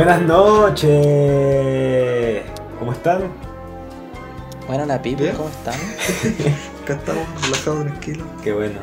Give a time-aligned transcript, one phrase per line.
[0.00, 0.92] Buenas noches.
[2.78, 3.24] ¿Cómo están?
[4.66, 5.36] Buenas la pipa, Bien.
[5.36, 5.74] ¿cómo están?
[6.82, 8.26] Acá estamos relajados, tranquilos.
[8.42, 8.80] Qué bueno.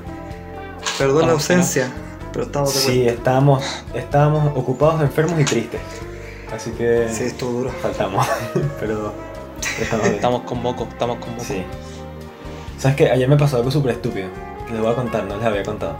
[0.99, 1.91] Perdón la ausencia,
[2.31, 3.63] pero estamos de Sí, estábamos,
[3.95, 5.81] estábamos ocupados, enfermos y tristes.
[6.53, 7.09] Así que.
[7.09, 7.71] Sí, estuvo duro.
[7.81, 8.23] faltamos.
[8.79, 9.11] Pero
[9.81, 10.05] estamos.
[10.05, 11.43] Estamos con moco, estamos con moco.
[11.43, 11.63] Sí.
[12.77, 13.09] ¿Sabes qué?
[13.09, 14.27] Ayer me pasó algo súper estúpido.
[14.71, 15.97] Les voy a contar, no les había contado.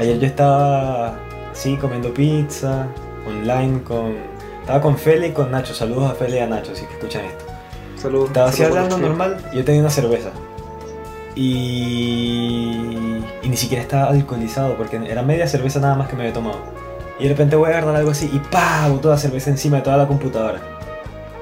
[0.00, 1.18] Ayer yo estaba
[1.52, 2.86] así comiendo pizza,
[3.26, 4.16] online con...
[4.60, 5.74] Estaba con Feli y con Nacho.
[5.74, 7.44] Saludos a Feli y a Nacho, si que escuchan esto.
[7.96, 8.28] Saludos.
[8.28, 10.30] Estaba así saludos hablando normal y yo tenía una cerveza.
[11.34, 13.18] Y...
[13.42, 16.58] y ni siquiera estaba alcoholizado porque era media cerveza nada más que me había tomado.
[17.18, 18.88] Y de repente voy a agarrar algo así y ¡pa!
[18.88, 20.60] Botó la cerveza encima de toda la computadora.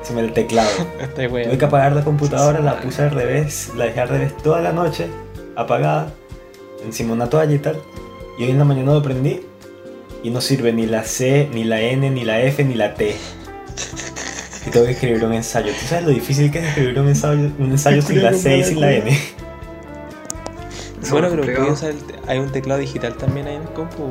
[0.01, 0.71] Encima del teclado.
[1.01, 4.61] Estoy Tuve que apagar la computadora, la puse al revés, la dejé al revés toda
[4.61, 5.07] la noche,
[5.57, 6.13] apagada,
[6.85, 7.79] encima de una toalla y tal.
[8.39, 9.47] Y hoy en la mañana lo prendí
[10.23, 13.17] y no sirve ni la C, ni la N, ni la F, ni la T.
[14.67, 15.73] Y tengo que escribir un ensayo.
[15.73, 18.65] ¿Tú sabes lo difícil que es escribir un ensayo, un ensayo sin la C y
[18.65, 19.19] sin la N?
[21.11, 24.05] Bueno, pero puedo usar el te- hay un teclado digital también ahí en el compu.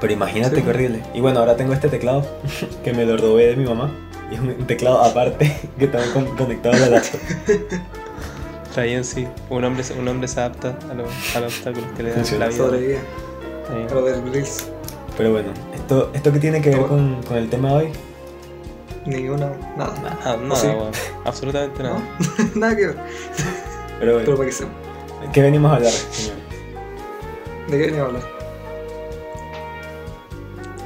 [0.00, 0.62] Pero imagínate Sí.
[0.62, 1.02] qué horrible.
[1.14, 2.26] Y bueno, ahora tengo este teclado
[2.84, 3.92] que me lo robé de mi mamá.
[4.30, 7.20] Y es un teclado aparte que con- conectado a la laptop.
[8.68, 9.26] Está bien, sí.
[9.50, 12.24] Un hombre, se- un hombre se adapta a los, a los obstáculos que le dan
[12.40, 12.56] la vida.
[12.56, 12.98] Sobrevive.
[13.62, 14.77] Está bien.
[15.18, 17.92] Pero bueno, esto, esto que tiene que ver con, con el tema de hoy.
[19.04, 19.50] Ni una.
[19.76, 20.16] Nada.
[20.24, 20.68] Ah, nada, sí?
[21.24, 21.98] Absolutamente nada.
[21.98, 22.44] ¿No?
[22.54, 22.96] nada que ver.
[23.98, 25.32] Pero bueno, Pero para que.
[25.32, 26.36] ¿qué venimos a hablar, señor?
[27.68, 28.22] ¿De qué venimos a hablar?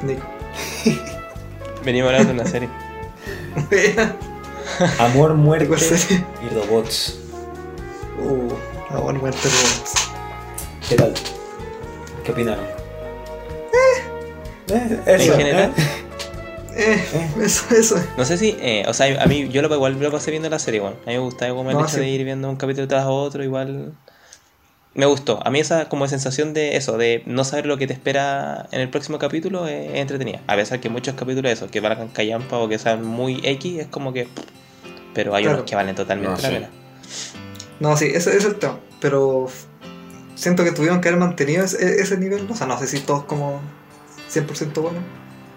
[0.02, 0.22] Nico.
[1.84, 2.68] Venimos a hablar de una serie.
[4.98, 6.24] Amor, ¿De muerte serie?
[6.40, 7.18] y robots.
[8.18, 9.94] Uh, buena muerte de robots.
[10.88, 11.12] ¿Qué tal?
[12.24, 12.81] ¿Qué opinaron?
[14.72, 15.72] Eh, eso, En general.
[15.76, 15.82] ¿eh?
[16.74, 17.30] Eh, Eh.
[17.44, 17.96] eso, eso.
[18.16, 20.58] No sé si, eh, o sea, a mí yo lo, igual lo pasé viendo la
[20.58, 20.94] serie, weón.
[21.04, 22.00] A mí me gustaba como el No, hecho sí.
[22.00, 23.92] de ir viendo un capítulo tras otro, igual.
[24.94, 25.40] Me gustó.
[25.46, 28.80] A mí esa como sensación de eso, de no saber lo que te espera en
[28.80, 30.40] el próximo capítulo es entretenida.
[30.46, 33.80] A pesar que muchos capítulos de esos que valgan callampa o que sean muy X,
[33.80, 34.28] es como que.
[35.14, 35.58] Pero hay Claro.
[35.58, 36.54] unos que valen totalmente No, la sí.
[36.54, 36.70] pena.
[37.80, 38.80] No, sí, ese ese es el tema.
[39.00, 39.46] Pero
[40.34, 42.46] siento que tuvieron que haber mantenido ese, ese nivel.
[42.50, 43.60] O sea, no sé si todos como
[44.32, 45.02] 100% buenos.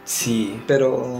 [0.04, 0.60] Sí.
[0.68, 1.20] Pero.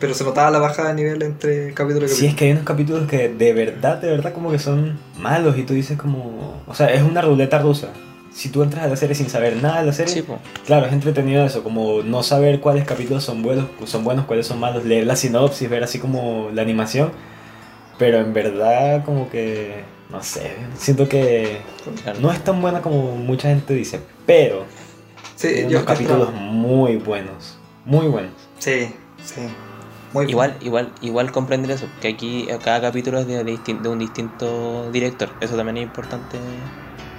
[0.00, 2.62] Pero se notaba la bajada de nivel entre capítulo y Sí, es que hay unos
[2.64, 6.62] capítulos que de verdad, de verdad como que son malos y tú dices como...
[6.68, 7.88] O sea, es una ruleta rusa.
[8.32, 10.24] Si tú entras a la serie sin saber nada de la serie, Sí,
[10.64, 14.60] claro, es entretenido eso, como no saber cuáles capítulos son buenos, son buenos, cuáles son
[14.60, 17.10] malos, leer la sinopsis, ver así como la animación,
[17.98, 21.58] pero en verdad como que, no sé, siento que
[22.04, 22.20] Claro.
[22.20, 24.64] no es tan buena como mucha gente dice, pero
[25.38, 28.32] Sí, yo unos capítulos muy buenos, muy buenos.
[28.58, 28.92] Sí,
[29.24, 29.42] sí.
[30.12, 33.98] Muy Igual, igual, igual comprender eso, que aquí eh, cada capítulo es de, de un
[34.00, 35.28] distinto director.
[35.40, 36.38] Eso también es importante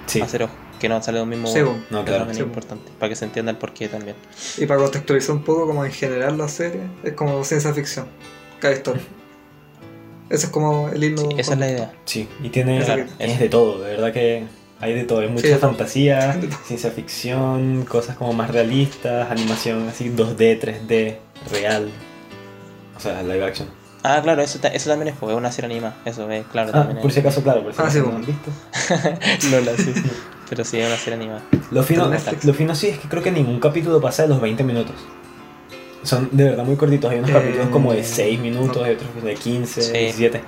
[0.04, 1.72] Sí, hacer ojo, que no sale de un mismo Sí, bo.
[1.88, 2.18] no, claro.
[2.26, 4.16] también Sí, es importante, para que se entienda el porqué también.
[4.58, 8.04] Y para contextualizar un poco, como en general la serie, es como ciencia ficción.
[8.58, 9.02] Cada historia.
[10.28, 11.22] Ese es como el himno.
[11.22, 11.92] Sí, esa es la idea.
[12.04, 14.44] Sí, y tiene Claro, es de todo, de verdad que
[14.80, 20.60] hay de todo, hay mucha fantasía, ciencia ficción, cosas como más realistas, animación así 2D,
[20.60, 21.16] 3D,
[21.50, 21.90] real.
[22.96, 23.68] O sea, live action.
[24.02, 25.94] Ah, claro, eso, eso también es, porque es una serie animada.
[26.06, 27.14] Eso es, claro, Ah, también por es.
[27.14, 28.50] si acaso, claro, por si Ah, acaso sí, no han visto.
[29.50, 29.92] no la sé.
[30.48, 31.42] Pero sí, es una serie animada.
[31.70, 32.10] Lo fino,
[32.42, 34.96] lo fino sí es que creo que ningún capítulo pasa de los 20 minutos.
[36.02, 38.84] Son de verdad muy cortitos, hay unos Eh, capítulos como de 6 minutos, no.
[38.84, 39.92] hay otros de 15, Sí.
[39.92, 40.40] 17.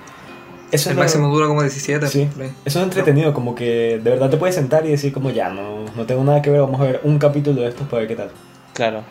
[0.73, 2.07] Eso El es lo- máximo dura como 17.
[2.09, 2.29] Sí.
[2.65, 5.85] Eso es entretenido, como que de verdad te puedes sentar y decir como ya, no,
[5.95, 8.17] no tengo nada que ver, vamos a ver un capítulo de estos para ver qué
[8.17, 8.31] tal.
[8.73, 9.03] Claro.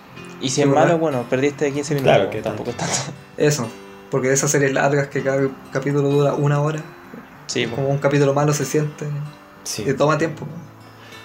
[0.42, 0.86] Y si es ¿verdad?
[0.86, 2.14] malo, bueno, perdiste 15 minutos.
[2.16, 2.94] Claro, que tampoco es tanto.
[3.38, 3.68] Eso.
[4.10, 6.80] Porque de esas series largas que cada capítulo dura una hora,
[7.48, 9.06] Sí, como un capítulo malo se siente
[9.64, 9.84] Sí.
[9.88, 10.46] y toma tiempo.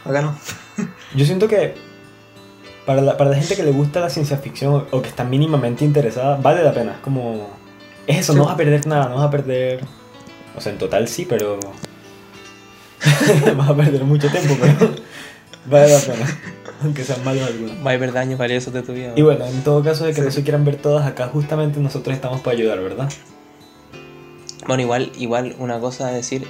[0.05, 0.37] Acá no.
[1.15, 1.75] Yo siento que
[2.85, 5.25] para la, para la gente que le gusta la ciencia ficción o, o que está
[5.25, 6.93] mínimamente interesada, vale la pena.
[6.93, 7.49] Es como.
[8.07, 8.39] Es eso, Sí.
[8.39, 9.81] no vas a perder nada, no vas a perder.
[10.57, 11.59] O sea, en total sí, pero.
[13.57, 14.95] vas a perder mucho tiempo, pero.
[15.67, 16.39] vale la pena.
[16.83, 17.77] Aunque sean malos algunos.
[17.87, 19.13] Va a haber daños valiosos de tu vida.
[19.17, 20.27] Y bueno, en todo caso de que Sí.
[20.27, 23.09] no se quieran ver todas, acá justamente nosotros estamos para ayudar, ¿verdad?
[24.67, 26.47] Bueno, igual, igual una cosa a decir,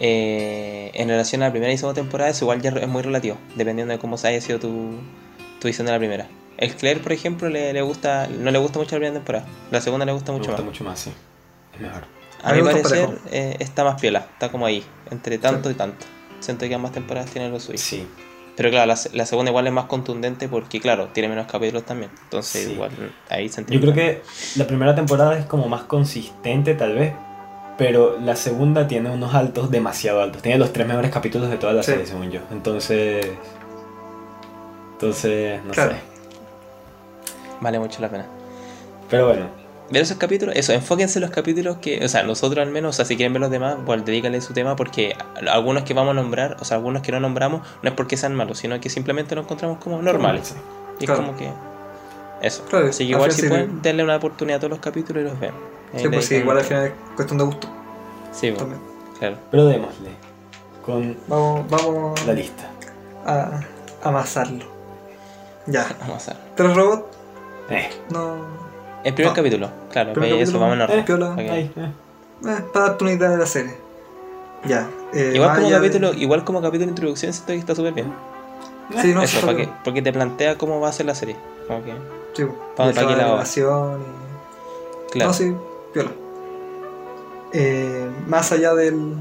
[0.00, 3.36] eh, en relación a la primera y segunda temporada, eso igual ya es muy relativo,
[3.56, 4.96] dependiendo de cómo se haya sido tu,
[5.60, 6.26] tu visión de la primera.
[6.58, 9.80] El Claire, por ejemplo, le, le gusta, no le gusta mucho la primera temporada, la
[9.80, 10.72] segunda le gusta Me mucho gusta más.
[10.72, 11.10] mucho más, sí.
[11.74, 12.02] Es mejor.
[12.42, 16.06] A A mi parecer eh, está más piola, está como ahí, entre tanto y tanto.
[16.40, 17.78] Siento que ambas temporadas tienen lo suyo.
[17.78, 18.06] Sí.
[18.56, 21.84] Pero claro, la, se- la segunda igual es más contundente porque, claro, tiene menos capítulos
[21.84, 22.10] también.
[22.24, 22.72] Entonces, Sí.
[22.72, 22.90] igual
[23.28, 23.92] ahí se Yo entiende.
[23.92, 24.22] creo que
[24.56, 27.12] la primera temporada es como más consistente tal vez,
[27.78, 30.42] pero la segunda tiene unos altos demasiado altos.
[30.42, 31.92] Tiene los tres mejores capítulos de toda la Sí.
[31.92, 32.40] serie, según yo.
[32.50, 33.26] Entonces...
[34.92, 35.92] Entonces, no Claro.
[35.92, 35.98] sé.
[37.60, 38.26] Vale mucho la pena.
[39.08, 39.46] Pero bueno,
[39.90, 42.96] Ver esos capítulos, eso, enfóquense en los capítulos que, o sea, nosotros al menos, o
[42.96, 45.16] sea, si quieren ver los demás, pues dedícale su tema porque
[45.50, 48.34] algunos que vamos a nombrar, o sea, algunos que no nombramos, no es porque sean
[48.36, 50.48] malos, sino que simplemente los encontramos como normales.
[50.48, 50.54] Sí.
[51.00, 51.22] Y Claro.
[51.22, 51.50] es como que.
[52.40, 52.64] Eso.
[52.70, 55.26] Claro, Así que igual si sí, pueden, denle una oportunidad a todos los capítulos y
[55.26, 55.54] los vean.
[55.96, 57.68] Sí, pues sí, igual al final es cuestión de gusto
[58.32, 58.80] Sí, pues, también.
[59.18, 59.36] claro.
[59.50, 60.10] Pero démosle
[60.86, 62.70] con Vamos, vamos la lista.
[63.26, 63.60] a
[64.04, 64.64] amasarlo.
[65.66, 65.84] Ya.
[66.00, 66.42] Vamos a ver.
[66.54, 67.16] Tres robots,
[67.70, 68.69] Eh, no.
[69.04, 69.36] El primer No.
[69.36, 70.98] capítulo, claro, Primer eso, capítulo, vamos orden.
[70.98, 71.30] eh, piola.
[71.30, 71.38] Ok.
[71.38, 71.92] ahí, eh.
[72.46, 73.74] Eh, para darte una idea de la serie.
[74.64, 74.88] Ya.
[75.14, 77.94] eh, Igual como, allá de- capítulo, igual como capítulo de introducción siento que está súper
[77.94, 78.12] bien.
[79.00, 81.36] Sí, no, eso, para que, porque te plantea cómo va a ser la serie.
[81.66, 81.92] Como que.
[82.34, 82.44] Sí,
[82.76, 85.12] Para- para la- animación y.
[85.12, 85.28] claro.
[85.30, 85.54] No, sí,
[85.94, 86.10] piola.
[87.52, 89.14] Eh, más allá del.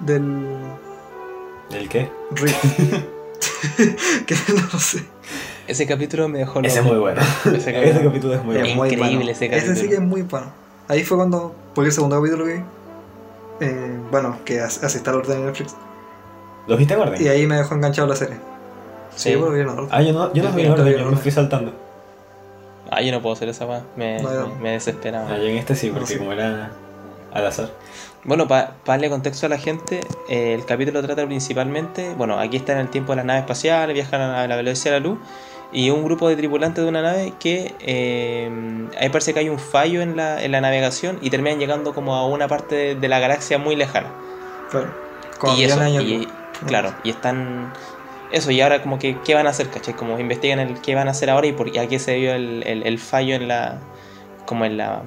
[0.00, 0.46] del.
[1.70, 2.10] ¿El qué?
[2.32, 2.56] riff.
[4.26, 4.34] que
[4.72, 5.04] no sé.
[5.70, 6.88] Ese capítulo me dejó Ese es loco.
[6.90, 7.20] muy bueno.
[7.44, 8.04] Ese Ese capítulo.
[8.10, 8.74] capítulo, es muy Es bueno.
[8.76, 9.30] muy increíble bueno.
[9.30, 9.88] ese Ese sí capítulo.
[9.88, 10.46] que es muy bueno.
[10.88, 11.54] Ahí fue cuando.
[11.74, 12.62] Porque el segundo capítulo que vi.
[13.60, 15.74] eh, bueno, que as- así está el orden de Netflix.
[16.66, 17.22] ¿Los viste en orden?
[17.22, 18.36] Y ahí me dejó enganchado la serie.
[19.14, 19.30] Sí.
[19.30, 19.88] Sí, bueno, bien, ¿no?
[19.90, 21.72] Ah, yo no, yo no Yo vi en orden, vi yo en me fui saltando.
[22.90, 23.82] Ah, yo no puedo hacer esa weá.
[23.96, 25.28] Me, No, yo- me, me desesperaba.
[25.30, 26.18] Ah, yo en este sí, No, porque sí.
[26.18, 26.70] como era
[27.32, 27.70] al azar.
[28.24, 32.72] Bueno, para darle contexto a la gente, eh, el capítulo trata principalmente, bueno, aquí está
[32.72, 35.18] en el tiempo de las naves espaciales, viajan a la velocidad de la luz,
[35.72, 38.50] y un grupo de tripulantes de una nave que eh,
[38.98, 42.16] ahí parece que hay un fallo en la, en la navegación y terminan llegando como
[42.16, 44.12] a una parte de, de la galaxia muy lejana.
[44.70, 44.92] Claro.
[45.38, 46.28] Como y eso, y,
[46.66, 47.72] claro, y están...
[48.32, 49.94] Eso, y ahora como que, ¿qué van a hacer, cachai?
[49.94, 52.34] Como investigan el qué van a hacer ahora y por y a qué se dio
[52.34, 53.78] el, el, el fallo en la...
[54.46, 55.02] como en la...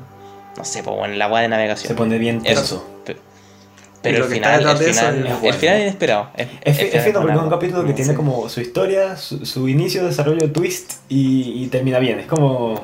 [0.58, 1.88] no sé, en la web de navegación.
[1.88, 2.86] Se pone bien Eso.
[4.04, 5.58] Pero el final, el final, es el bueno.
[5.58, 6.28] final inesperado.
[6.36, 7.96] Es, Es, es fino porque es un capítulo que Sí.
[7.96, 12.20] tiene como su historia, su, su inicio, desarrollo, twist y, y termina bien.
[12.20, 12.80] Es como.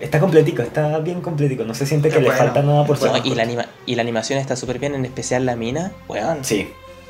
[0.00, 1.62] Está completico, está bien completico.
[1.64, 3.42] No se siente que le bueno, falta nada por es ser No, más y, la
[3.42, 5.92] anima- y la animación está súper bien, en especial la mina.
[6.08, 6.68] Weón, Sí,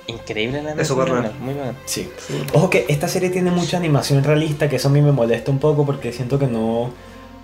[0.08, 1.38] increíble la Es súper animación.
[1.38, 1.44] buena.
[1.44, 1.78] Muy buena.
[1.87, 2.10] sí.
[2.19, 2.34] Sí.
[2.52, 5.60] Ojo que esta serie tiene mucha animación realista, que eso a mí me molesta un
[5.60, 6.90] poco porque siento que no.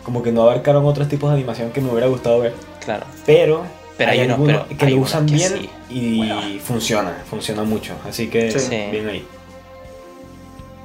[0.03, 2.53] Como que no abarcaron otros tipos de animación que me hubiera gustado ver.
[2.85, 3.07] Claro.
[3.25, 3.63] Pero,
[3.97, 5.71] Pero hay unos- algunos pero que hay lo unos usan que bien sí.
[5.91, 6.41] y Bueno.
[6.65, 7.95] funciona, funciona mucho.
[8.09, 8.59] Así que Sí.
[8.61, 8.89] Sí.
[8.91, 9.27] bien ahí.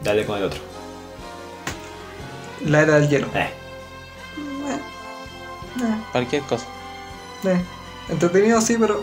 [0.03, 0.59] Dale con el otro.
[2.65, 3.27] La era del hielo.
[3.35, 3.49] Eh,
[5.79, 6.65] Eh, Cualquier cosa.
[7.45, 7.61] eh.
[8.09, 9.01] Entretenido sí, pero.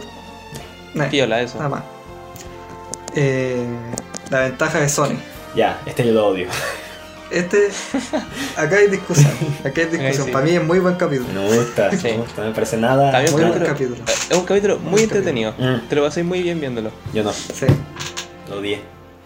[0.95, 1.57] eh, Piola, eso.
[1.59, 1.83] nada más.
[3.15, 3.67] Eh,
[4.31, 5.17] la ventaja de Sony.
[5.57, 6.49] ya, este yo lo odio.
[7.31, 7.69] Este.
[8.57, 9.31] Acá hay discusión.
[9.65, 10.27] Acá hay discusión.
[10.27, 10.33] sí.
[10.33, 11.29] Para mí es muy buen capítulo.
[11.35, 11.97] No me gusta, Sí.
[12.09, 13.13] no me gusta, me parece nada.
[13.13, 14.27] También Muy un buen capítulo- capítulo.
[14.31, 15.55] Es un capítulo muy Muy entretenido.
[15.59, 16.91] Mm, Te lo pasé muy bien viéndolo.
[17.13, 17.67] yo no, Sí.
[18.49, 18.81] lo odié.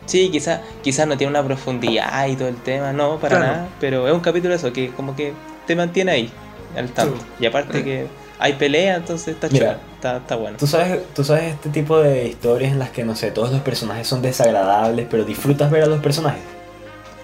[0.07, 3.53] Sí, quizás quizás no tiene una profundidad y todo el tema, no, para Claro.
[3.53, 3.69] nada.
[3.81, 5.33] Pero es un capítulo eso, que como que
[5.67, 6.33] te mantiene ahí,
[6.77, 7.17] al tanto.
[7.17, 7.23] Sí.
[7.45, 7.85] Y aparte Eh.
[7.85, 8.07] que
[8.41, 9.79] hay pelea, entonces está Mira.
[9.95, 10.57] Está, está bueno.
[10.59, 13.61] ¿Tú sabes, tú sabes este tipo de historias en las que, no sé, todos los
[13.61, 16.41] personajes son desagradables, pero disfrutas ver a los personajes.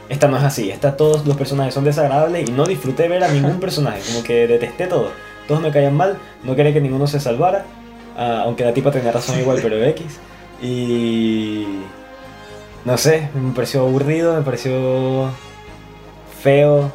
[0.08, 3.28] Esta no es así, esta todos los personajes son desagradables y no disfruté ver a
[3.28, 5.10] ningún personaje, como que detesté todo.
[5.46, 7.64] Todos me caían mal, no quería que ninguno se salvara,
[8.16, 10.18] ah, aunque la tipa tenía razón igual, pero X.
[10.62, 11.66] Y...
[12.84, 15.30] No sé, me pareció aburrido, me pareció
[16.42, 16.90] feo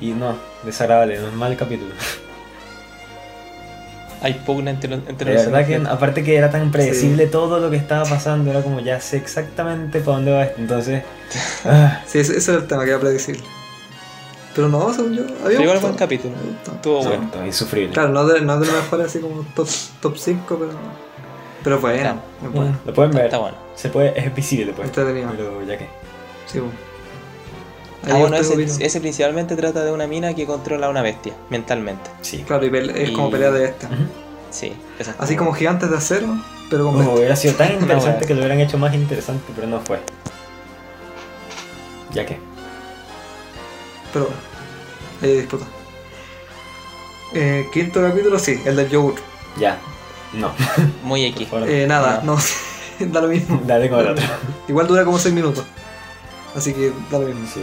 [0.00, 1.92] y no, desagradable, no es mal capítulo.
[4.26, 7.70] Hay pugna entre los, entre los verdad que aparte que era tan predecible todo lo
[7.70, 10.60] que estaba pasando, era como ya sé exactamente para dónde va esto.
[10.60, 11.02] Entonces,
[11.64, 13.42] ah, Sí, ese, ese es el tema que era predecible.
[14.54, 15.22] Pero no, según yo.
[15.44, 15.80] Había Pero gustado.
[15.80, 16.34] buen capítulo.
[16.74, 17.30] Estuvo no, bueno.
[17.36, 17.92] no, insufrible.
[17.92, 19.68] Claro, no de, no de lo mejor así como top,
[20.00, 20.70] top 5, pero.
[21.62, 22.20] Pero bueno, Claro.
[22.44, 22.78] es bueno.
[22.86, 23.56] Lo pueden ver, Está bueno.
[23.74, 24.88] se puede, es visible pues.
[24.88, 25.30] Entretenido.
[25.36, 25.86] Pero ya que.
[26.46, 26.74] Sí, bueno.
[28.06, 32.08] Ah, Ahí bueno, ese, principalmente trata de una mina que controla a una bestia, mentalmente.
[32.20, 32.44] Sí.
[32.46, 33.88] Claro, y es como pelea de esta.
[34.50, 34.72] Sí.
[35.18, 36.28] Así como gigantes de acero,
[36.70, 37.14] pero Oh, bestia.
[37.14, 39.98] hubiera sido tan interesante que lo hubieran hecho más interesante, pero no fue.
[42.12, 42.38] Ya que.
[44.12, 44.40] Pero bueno,
[45.22, 45.64] ahí disputa.
[47.34, 49.14] Eh, quinto capítulo, sí, el del yogur.
[49.58, 49.78] Ya.
[50.32, 50.52] No.
[51.02, 51.48] Muy X.
[51.66, 52.36] Eh, nada, No.
[52.36, 52.40] no,
[53.12, 53.60] da lo mismo.
[53.66, 54.24] Dale con el otro.
[54.68, 55.64] Igual dura como 6 minutos.
[56.54, 57.46] Así que da lo mismo.
[57.52, 57.62] Sí.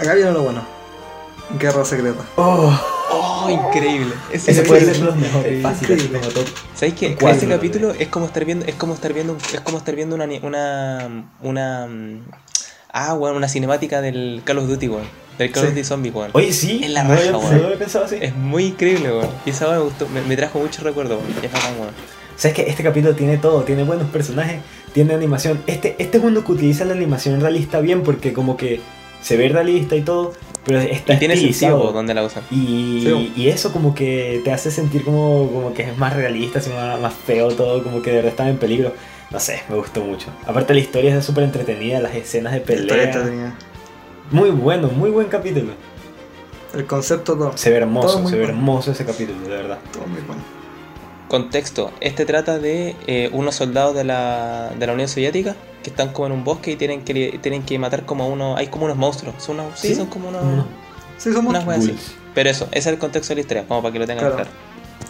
[0.00, 0.62] Acá viene lo bueno.
[1.58, 2.20] Guerra secreta.
[2.36, 2.72] Oh,
[3.10, 3.50] ¡Oh!
[3.50, 4.14] increíble.
[4.32, 6.46] Ese, Ese puede ser los mejores, fácil, así como top.
[6.74, 7.16] ¿Sabéis qué?
[7.16, 7.34] ¿Cuál?
[7.36, 10.26] Ese capítulo es como estar viendo, es como estar viendo, es como estar viendo una,
[10.42, 12.20] una, una, mm,
[12.92, 15.04] ah, weón, una cinemática del Call of Duty, weón,
[15.38, 15.70] del Call of.
[15.70, 16.30] Duty Zombie, weón.
[16.34, 17.58] Oye, sí, Es la no, había- raja, no weón.
[17.58, 18.16] lo había pensado así.
[18.20, 19.28] Es muy increíble, weón.
[19.44, 21.44] Y esa me gustó, me, me trajo muchos recuerdos, weón.
[21.44, 21.90] Es bacán, weón.
[22.36, 24.60] ¿Sabes que Este capítulo tiene todo, tiene buenos personajes,
[24.94, 25.60] tiene animación.
[25.66, 28.80] Este, este es uno que utiliza la animación realista bien porque como que
[29.22, 30.32] se ve realista y todo,
[30.64, 32.42] pero está Y tiene sentido donde la usan.
[32.50, 33.32] Y, Sí.
[33.36, 37.00] y eso como que te hace sentir como, como que es más realista, así más,
[37.00, 38.92] más feo todo, como que de verdad están en peligro.
[39.30, 40.26] No sé, me gustó mucho.
[40.46, 43.04] Aparte la historia es súper entretenida, las escenas de pelea.
[43.04, 43.54] entretenida.
[44.30, 45.72] Muy bueno, muy buen capítulo.
[46.74, 47.52] El concepto todo.
[47.56, 48.58] Se ve hermoso, Todo se ve bueno.
[48.58, 49.78] hermoso ese capítulo, de verdad.
[49.92, 50.42] Todo muy bueno.
[51.28, 55.54] Contexto, este trata de eh, unos soldados de la, de la Unión Soviética
[55.90, 58.68] que están como en un bosque y tienen que, tienen que matar como unos, hay
[58.68, 59.94] como unos monstruos, son unos, sí, ¿Sí?
[59.94, 60.66] son como unos, Unos
[61.18, 61.50] Sí, somos.
[61.50, 61.94] unas así.
[62.34, 64.36] Pero eso, ese es el contexto de la historia, como para que lo tengan Claro.
[64.36, 64.50] claro.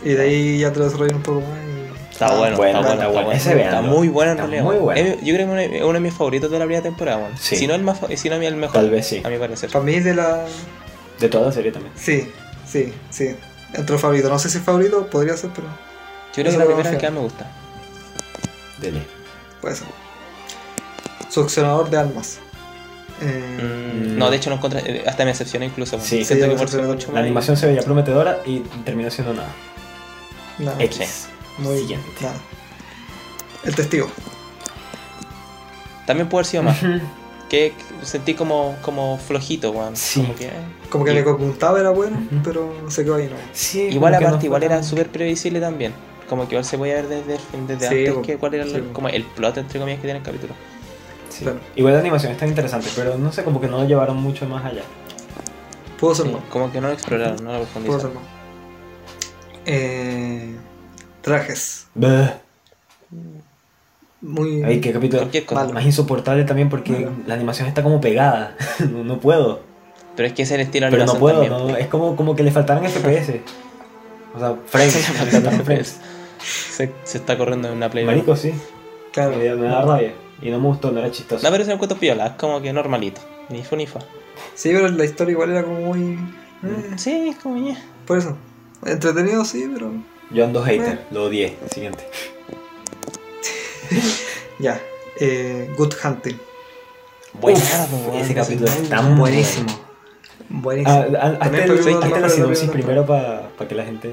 [0.05, 1.49] Y de ahí ya te lo desarrollan un poco más.
[1.49, 2.11] Y...
[2.13, 3.25] Está Ah, bueno, bueno, está bueno, está está bueno.
[3.27, 3.33] bueno.
[3.33, 4.65] Ese Está muy bueno en Está realidad.
[4.73, 5.01] muy bueno.
[5.01, 7.33] Es yo creo que es uno de mis favoritos de la primera temporada, weón.
[7.39, 7.57] Sí.
[7.57, 8.75] Si no el más, si no el mejor.
[8.75, 9.23] Tal vez sí.
[9.25, 9.71] A mi parecer.
[9.71, 10.45] Para mí de la.
[11.19, 11.93] De toda la serie también.
[11.97, 12.31] Sí,
[12.67, 13.37] sí, sí.
[13.73, 14.31] Entre los favoritos.
[14.31, 17.07] No sé si es favorito, podría ser, pero Yo creo que la primera es que
[17.07, 17.47] más me gusta.
[18.81, 19.03] Dele.
[19.61, 19.87] puede ser.
[21.31, 22.39] Succionador de almas.
[23.23, 23.59] Eh,
[24.15, 24.19] Mm.
[24.19, 25.99] No, de hecho no encontré, eh, hasta me decepcionó incluso.
[26.01, 26.25] Sí.
[26.25, 29.49] Siento Sí, que mucho La más- animación se veía prometedora y terminó siendo nada.
[30.59, 31.29] nada, X.
[31.59, 32.07] muy Siguiente.
[32.23, 32.37] nada.
[33.65, 34.09] El testigo.
[36.07, 36.79] También puede haber sido más.
[37.49, 37.73] Que
[38.03, 39.97] sentí como, como flojito, weón.
[39.97, 40.21] Sí.
[40.23, 40.51] Como que, eh.
[40.89, 42.41] Como que Y- le contaba era bueno, Ujú.
[42.45, 43.37] pero se quedó ahí, ¿no?
[43.53, 45.93] Sí, Igual que no aparte, igual era súper previsible también.
[46.29, 48.83] Como que igual se podía ver desde, desde Sí, antes que cuál era el- Sí,
[48.93, 50.55] como el plot, entre comillas, que tiene el capítulo.
[51.41, 51.45] Sí.
[51.45, 51.59] Claro.
[51.75, 54.65] Igual la animación está interesante, pero no sé, como que no lo llevaron mucho más
[54.65, 54.83] allá.
[55.99, 56.43] Pudo ser Sí, más.
[56.51, 58.15] como que no lo exploraron, no lo Pudo ser profundizaron.
[58.15, 58.25] más.
[59.67, 60.55] Eh,
[61.23, 61.87] trajes.
[61.95, 62.31] Bleh.
[64.23, 64.63] Muy.
[64.65, 65.29] Ay, qué capítulo.
[65.53, 65.73] Malo.
[65.73, 67.13] más insoportable también porque Malo.
[67.27, 68.55] la animación está como pegada.
[68.91, 69.61] no, no puedo.
[70.17, 71.69] Pero es que es el estilo de Pero no puedo, también.
[71.69, 73.41] no, es como, como que le faltaran FPS.
[74.33, 74.95] O sea, frames.
[74.95, 75.99] le faltaran frames.
[76.39, 78.05] Se, se está corriendo en una play.
[78.05, 78.53] Marico, sí.
[79.13, 79.37] Claro.
[79.37, 80.13] Me, me da rabia.
[80.43, 81.45] Y no me gustó, no era chistoso.
[81.45, 83.21] No, pero se me cuento piola, es como que normalito.
[83.51, 84.01] Ni fu ni fa.
[84.55, 86.19] Sí, pero la historia igual era como muy.
[86.63, 87.77] eh, Sí, es como ya.
[88.07, 88.37] por eso.
[88.87, 89.93] Entretenido, sí, pero.
[90.31, 91.57] Yo ando hater, lo odié.
[91.73, 92.05] Siguiente.
[94.59, 94.81] Ya.
[95.19, 96.39] Eh, Good Hunting.
[97.41, 97.59] Bueno,
[98.15, 99.69] ese capítulo es tan Buenísimo.
[100.49, 100.95] Buenísimo.
[100.95, 103.07] Ah, ah, hazte También el- fue uno de los hazte la de sinopsis la primero
[103.07, 104.11] para que la gente.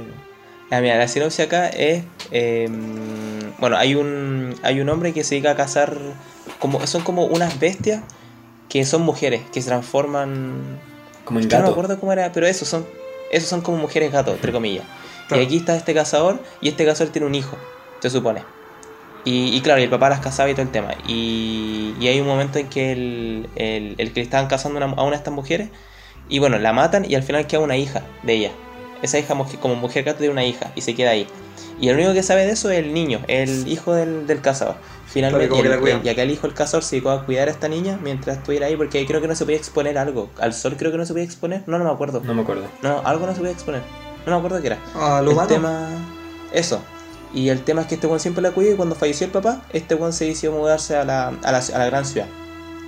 [0.71, 2.03] Ah, mira, la sinopsis acá es.
[2.31, 2.69] eh,
[3.59, 5.97] bueno, hay un, hay un hombre que se dedica a cazar.
[6.59, 8.01] Como, son como unas bestias
[8.69, 10.79] que son mujeres, que se transforman.
[11.25, 11.71] Como en Yo no me gato.
[11.71, 12.85] acuerdo cómo era, pero esos son,
[13.31, 14.85] esos son como mujeres gato, entre comillas.
[15.27, 15.43] Claro.
[15.43, 17.57] Y aquí está este cazador, y este cazador tiene un hijo,
[17.99, 18.43] se supone.
[19.25, 20.93] Y, y claro, y el papá las cazaba y todo el tema.
[21.05, 24.95] Y, y hay un momento en que el, el, el que le estaban cazando una-
[24.95, 25.69] a una de estas mujeres,
[26.29, 28.51] y bueno, la matan y al final queda una hija de ella.
[29.01, 31.27] Esa hija como mujer gato tiene una hija y se queda ahí.
[31.79, 34.75] Y el único que sabe de eso es el niño, el hijo del, del cazador.
[35.07, 37.67] Finalmente, y, el- y acá el hijo del cazador se dedicó a cuidar a esta
[37.67, 40.29] niña mientras estuviera ahí, porque creo que no se podía exponer algo.
[40.39, 42.21] Al sol creo que no se podía exponer, no, no me acuerdo.
[42.25, 42.63] No me acuerdo.
[42.81, 43.81] No, algo no se podía exponer.
[44.25, 44.79] No me acuerdo qué era.
[44.95, 45.87] Ah, lo el tema.
[46.51, 46.81] Eso.
[47.33, 49.61] Y el tema es que este weón siempre la cuidó y cuando falleció el papá,
[49.71, 52.27] este weón se decidió mudarse a la, a la, a la gran ciudad.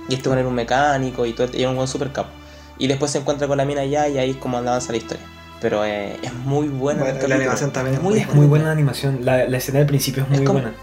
[0.08, 2.30] Y este weón era un mecánico y todo, y era un weón super capo.
[2.78, 5.24] Y después se encuentra con la mina allá y ahí es como avanza la historia.
[5.60, 7.00] Pero eh, es muy buena.
[7.00, 7.34] Bueno, la capítulo.
[7.36, 9.18] animación también es muy, muy Es muy buena la animación.
[9.24, 10.74] La, la escena del principio es muy Es como- buena.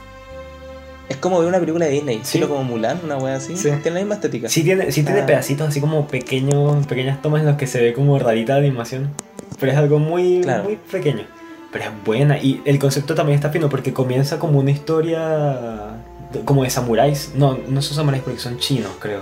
[1.09, 2.21] Es como ver una película de Disney, Sí.
[2.23, 3.55] estilo como Mulan, una wea así.
[3.55, 3.69] Sí.
[3.81, 4.49] Tiene la misma estética.
[4.49, 5.25] Sí tiene, sí tiene Ah.
[5.25, 9.11] pedacitos así como pequeños, pequeñas tomas en los que se ve como rarita la animación.
[9.59, 10.65] Pero es algo muy, Claro.
[10.65, 11.23] muy pequeño.
[11.71, 12.37] Pero es buena.
[12.37, 15.95] Y el concepto también está fino porque comienza como una historia
[16.33, 17.31] de- como de samuráis.
[17.35, 19.21] No, no son samuráis porque son chinos, creo.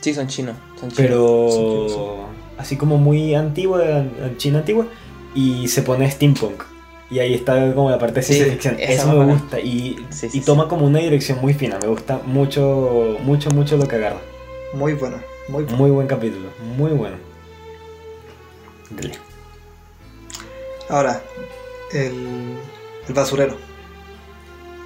[0.00, 0.54] Sí, son chinos.
[0.78, 0.96] Son chinos.
[0.96, 2.27] Pero.
[2.58, 4.86] Así como muy antigua, an- China antigua.
[5.34, 6.64] Y se pone steampunk.
[7.10, 8.76] Y ahí está como la parte de Sí, ciencia ficción.
[8.78, 9.60] esa Eso me gusta.
[9.60, 11.78] Y, Sí, y sí, toma como una dirección muy fina.
[11.80, 14.18] Me gusta mucho, mucho, mucho lo que agarra.
[14.74, 15.22] Muy buena.
[15.48, 15.78] Muy buena.
[15.78, 17.16] Muy buen capítulo, muy bueno.
[18.90, 19.14] Dale.
[20.88, 21.22] Ahora,
[21.92, 22.56] el,
[23.06, 23.56] el basurero.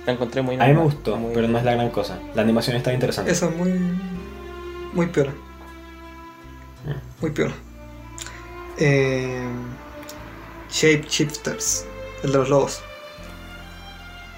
[0.07, 2.19] La encontré muy A mí me normal, gustó, muy- pero no es la gran cosa.
[2.35, 3.31] La animación está interesante.
[3.31, 3.73] Eso es muy.
[4.93, 5.33] Muy piola.
[7.23, 7.55] Muy piola.
[8.79, 9.47] Eh,
[10.71, 11.87] Shape Shifters.
[12.25, 12.81] El de los lobos.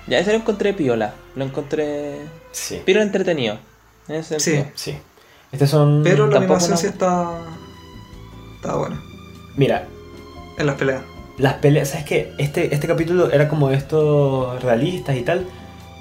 [0.07, 1.15] Ya, ese lo encontré piola.
[1.35, 2.19] Lo encontré.
[2.53, 3.59] Sí, Pero entretenido.
[4.07, 4.65] En ese Sí.
[4.75, 4.99] sí.
[5.51, 6.03] Estos son.
[6.05, 7.41] Pero la animación sí está.
[8.57, 9.01] Está buena.
[9.57, 9.89] Mira,
[10.59, 11.03] En las peleas.
[11.39, 12.33] Las peleas, ¿sabes qué?
[12.39, 15.47] Este, este capítulo era como de estos realistas y tal.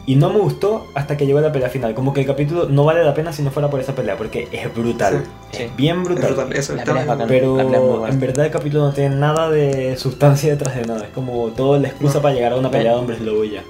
[0.06, 1.94] Y no me gustó hasta que llegó la pelea final.
[1.96, 4.50] Como que el capítulo no vale la pena si no fuera por esa pelea, porque
[4.52, 5.24] es brutal.
[5.52, 5.64] Sí.
[5.64, 6.34] Es bien Es brutal.
[6.34, 7.28] brutal, eso, La pelea es bacán.
[7.30, 8.14] Pero La pelea es muy buena.
[8.14, 11.06] en verdad el capítulo no tiene nada de sustancia detrás de nada.
[11.06, 12.22] Es como todo la excusa No.
[12.22, 13.64] para llegar a una pelea de hombres lobo y ya.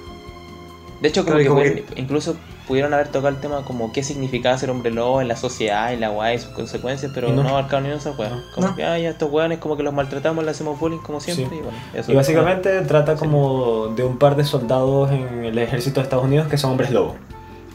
[1.01, 2.35] De hecho, como Claro, que, como incluso
[2.67, 5.97] pudieron haber tocado el tema como qué significaba ser hombre lobo en la sociedad y
[5.97, 7.43] la guay y sus consecuencias, pero no.
[7.43, 8.01] no, abarcaron ni una.
[8.03, 8.41] No.
[8.55, 8.75] Como No.
[8.75, 11.45] que, ay, a estos hueones como que los maltratamos, le hacemos bullying como siempre.
[11.49, 11.55] Sí.
[11.55, 15.99] Y bueno, eso Y básicamente trata como de un par de soldados en el ejército
[15.99, 17.15] de Estados Unidos que son hombres lobo.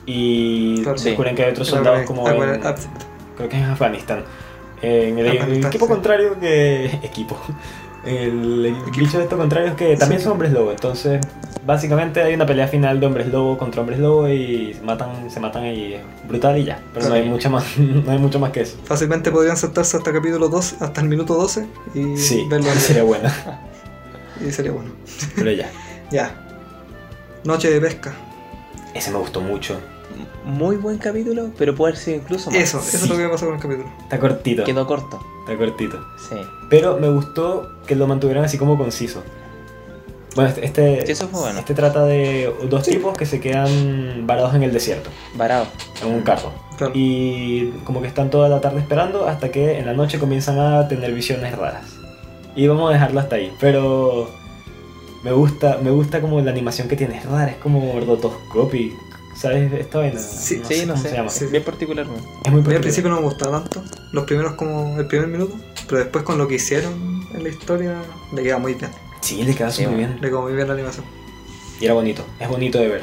[0.07, 0.99] Y Claro.
[0.99, 2.87] descubren que hay otros En soldados como en, Af-
[3.37, 4.25] creo que es en Afganistán.
[4.81, 5.93] En el, el Afganistán, equipo sí.
[5.93, 6.87] contrario que...
[7.03, 7.37] Equipo.
[8.05, 10.25] El, bicho de estos contrarios que también Sí.
[10.25, 10.71] son hombres lobo.
[10.71, 11.21] Entonces,
[11.67, 15.41] básicamente hay una pelea final de hombres lobo contra hombres lobo y se matan, se
[15.41, 16.81] matan y es brutal y ya.
[16.95, 18.77] Pero no hay mucha más, no hay mucho más que eso.
[18.85, 23.35] Fácilmente podrían saltarse hasta capítulo 2, hasta el minuto 12 y Sí, verlo sería buena.
[24.47, 24.91] y sería bueno.
[25.35, 25.71] Pero ya.
[26.11, 26.35] Ya.
[27.45, 28.15] Noche de pesca.
[28.95, 29.79] Ese me gustó mucho.
[30.45, 32.59] Muy buen capítulo, pero puede haber sido incluso más.
[32.59, 33.89] Eso, eso es lo que me pasó con el capítulo.
[34.03, 34.65] Está cortito.
[34.65, 35.21] Quedó corto.
[35.49, 35.99] Está cortito.
[36.17, 36.37] Sí.
[36.69, 39.23] Pero me gustó que lo mantuvieran así como conciso.
[40.35, 41.59] Bueno, este, este, Sí, eso fue bueno.
[41.61, 45.67] este trata de dos tipos que se quedan varados en el desierto, Varado.
[46.03, 46.53] en un carro.
[46.77, 46.93] Claro.
[46.95, 50.87] Y como que están toda la tarde esperando hasta que en la noche comienzan a
[50.87, 51.87] tener visiones raras.
[52.55, 53.53] Y vamos a dejarlo hasta ahí.
[53.59, 54.29] Pero
[55.25, 57.19] me gusta, me gusta como la animación que tiene.
[57.19, 58.93] Es rara, es como rotoscopy.
[59.41, 60.19] ¿Sabes esta vaina?
[60.19, 61.11] Sí, Sí, no cómo sé.
[61.11, 61.31] se llama.
[61.31, 61.47] Sí.
[61.47, 62.07] Bien particular.
[62.07, 62.15] ¿no?
[62.15, 62.81] Es muy A mí al particular.
[62.81, 65.55] principio no me gustaba tanto, los primeros como el primer minuto,
[65.89, 66.93] pero después con lo que hicieron
[67.35, 67.95] en la historia
[68.33, 68.91] le queda muy bien,
[69.21, 70.09] Sí, le queda Sí, súper bueno.
[70.09, 70.21] bien.
[70.23, 71.05] le quedó muy bien la animación.
[71.81, 72.25] Y era bonito.
[72.41, 73.03] Es bonito de ver.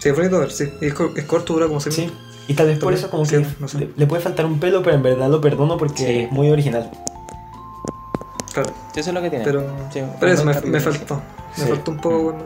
[0.00, 0.70] Sí, es bonito ver, sí.
[0.80, 2.10] Y es, es corto, dura como se Sí.
[2.48, 3.78] Y tal vez por eso como sí, que no sé.
[3.78, 6.18] le, le puede faltar un pelo, pero en verdad lo perdono porque Sí.
[6.24, 6.90] es muy original.
[8.52, 9.44] Claro, Sí, Eso es lo que tiene.
[9.44, 9.62] pero,
[9.92, 11.22] Sí, pero eso me, me faltó,
[11.56, 11.70] me Sí.
[11.70, 12.42] faltó un poco con,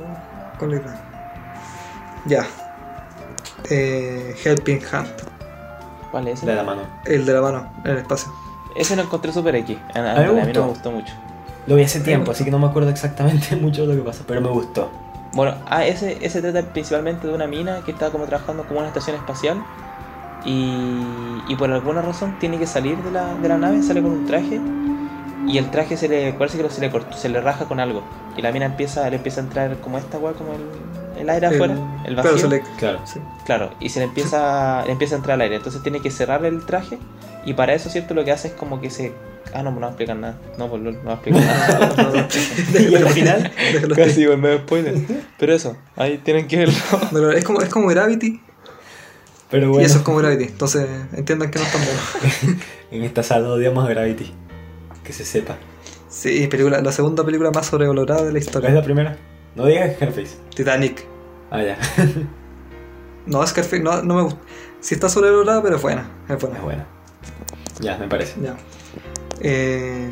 [0.59, 1.03] con la idea.
[2.27, 2.47] Ya.
[3.71, 5.09] Eh, Helping Hand,
[6.11, 6.47] ¿Cuál es ese?
[6.47, 6.83] Le da la mano.
[7.05, 8.33] el de la mano en el espacio.
[8.77, 9.77] Ese lo encontré super X.
[9.95, 10.91] A, a- A mí me gustó.
[10.93, 11.13] mucho.
[11.67, 14.23] Lo vi hace tiempo, así que no me acuerdo exactamente mucho de lo que pasa,
[14.27, 14.91] pero me gustó.
[15.33, 18.89] Bueno, ah, ese, ese trata principalmente de una mina que está como trabajando como una
[18.89, 19.63] estación espacial
[20.45, 24.13] y, y por alguna razón tiene que salir de la, de la nave, sale con
[24.13, 24.61] un traje
[25.49, 28.03] y el traje se le parece que se le cortó, se le raja con algo
[28.37, 30.61] y la mina empieza le empieza a entrar como esta weá como el,
[31.19, 31.75] el aire afuera,
[32.05, 32.33] el vacío.
[32.33, 33.01] Claro, le, Claro.
[33.05, 33.21] sí.
[33.45, 36.45] Claro, y se le empieza, le empieza a entrar el aire, entonces tiene que cerrar
[36.45, 36.99] el traje
[37.45, 38.15] y para eso, ¿cierto?
[38.15, 39.13] Lo que hace es como que se...
[39.55, 40.39] Ah, no, no va a explicar nada.
[40.59, 42.29] No, pues no, no va a explicar nada.
[42.91, 43.53] Y al final.
[43.95, 44.95] Casi, medio spoiler.
[45.39, 47.31] Pero eso, ahí tienen que verlo.
[47.33, 48.41] Es como, es como Gravity
[49.51, 50.45] pero y bueno, eso es como Gravity.
[50.45, 52.61] Entonces entiendan que no es tan bueno.
[52.91, 54.33] en esta sala odiamos a Gravity.
[55.05, 55.57] Que se sepa.
[56.09, 58.71] Sí, película, la segunda película más sobrevalorada de la ¿Cuál es historia.
[58.71, 59.17] la primera?
[59.57, 60.37] No digas Scarface.
[60.55, 61.05] Titanic.
[61.51, 61.77] Ah, ya.
[63.27, 64.39] No, Scarface, no, no me gusta.
[64.79, 66.09] Sí está sobrevalorada, pero es buena.
[66.29, 66.59] Es buena.
[66.59, 66.87] es buena.
[67.81, 68.41] Ya, me parece.
[68.41, 68.57] Ya.
[69.41, 70.09] Eh,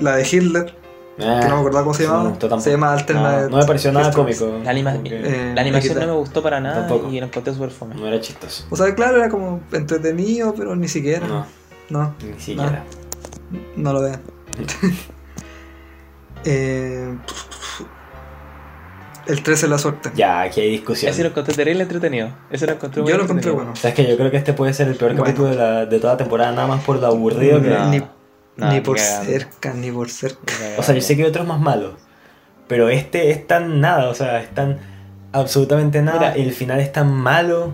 [0.00, 0.76] la de Hitler,
[1.20, 2.60] Ah, que no me acordaba cómo se me llamaba.
[2.60, 3.42] se llama Alternate.
[3.44, 4.34] No, no me pareció nada History.
[4.34, 4.58] cómico.
[4.64, 7.08] La, anima- Eh, la animación no me gustó para nada Tampoco.
[7.12, 7.94] y la encontré súper fome.
[7.94, 8.66] No era chistoso.
[8.70, 11.24] O sea, claro, era como entretenido, pero ni siquiera.
[11.28, 11.46] No,
[11.90, 12.82] No, ni siquiera.
[13.76, 14.20] no lo vean.
[16.44, 17.16] eh,
[19.26, 20.10] el 13 es la suerte.
[20.14, 21.10] Ya, aquí hay discusión.
[21.12, 22.28] Ese lo encontré terrible entretenido.
[22.50, 23.74] Ese lo encontré muy Yo lo encontré bueno.
[23.76, 25.24] Sabes que yo creo que este puede ser el peor Bueno.
[25.24, 27.68] capítulo de, la, de toda la temporada, nada más por lo aburrido que.
[27.70, 27.88] No.
[27.90, 27.98] Ni,
[28.56, 29.24] No, ni ni por cagando.
[29.32, 30.40] cerca, ni por cerca.
[30.78, 31.94] O sea, yo sé que hay otros más malos,
[32.68, 34.78] pero este es tan nada, o sea, es tan
[35.32, 36.18] absolutamente nada.
[36.18, 36.34] Mira.
[36.36, 37.72] el final es tan malo,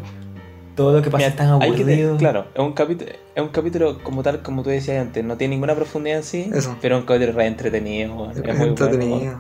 [0.77, 2.17] todo lo que pasa Mira, es tan te- aburrido.
[2.17, 5.55] claro, es un, capítulo, es un capítulo como tal, como tú decías antes, no tiene
[5.57, 6.75] ninguna profundidad en sí, Eso.
[6.81, 9.39] pero es un capítulo re entretenido, Es es muy bueno, entretenido.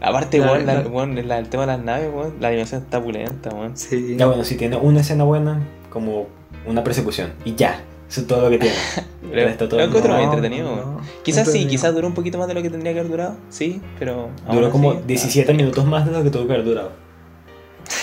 [0.00, 2.82] Aparte, La- weón, la- la- weón, la- el tema de las naves, weón, la animación
[2.82, 3.76] está pulenta, weón.
[3.76, 4.16] Sí.
[4.18, 5.60] Ya bueno, si tiene una escena buena,
[5.90, 6.26] como
[6.66, 8.74] una persecución, y ya, eso es todo lo que tiene.
[9.22, 10.16] El Pero resto todo lo encuentro no.
[10.16, 11.00] muy entretenido, no.
[11.22, 13.80] Quizás sí, quizás duró un poquito más de lo que tendría que haber durado, sí,
[13.98, 14.30] pero...
[14.46, 16.92] aún Duró como así, 17 ah, minutos más de lo que tuvo que haber durado.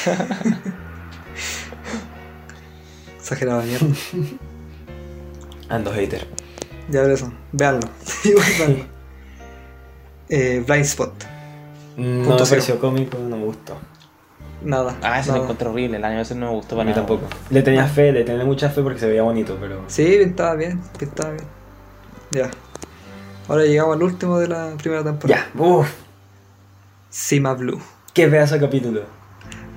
[3.17, 3.87] Exagerado, mierda.
[5.69, 6.25] Ando hater.
[6.89, 7.31] Ya ver eso.
[7.51, 7.89] Veanlo.
[8.23, 8.85] Igual veanlo.
[10.29, 11.11] Eh, Blind Spot.
[11.97, 13.75] Mm, No Punto me pareció cómico, no me gustó.
[14.63, 14.95] Nada.
[15.03, 15.43] Ah, ese lo nada.
[15.45, 17.05] encontré horrible, la animación no me gustó para mí nada.
[17.05, 17.27] tampoco.
[17.49, 19.83] Le tenía fe, le tenía mucha fe porque se veía bonito, pero.
[19.87, 20.81] Sí, pintaba bien.
[20.97, 21.43] Pintaba bien.
[22.31, 22.49] Ya.
[23.47, 25.47] Ahora llegamos al último de la primera temporada.
[25.55, 25.89] Ya, uff,
[27.09, 27.79] Sima Blue.
[28.13, 29.01] qué pedazo de capítulo.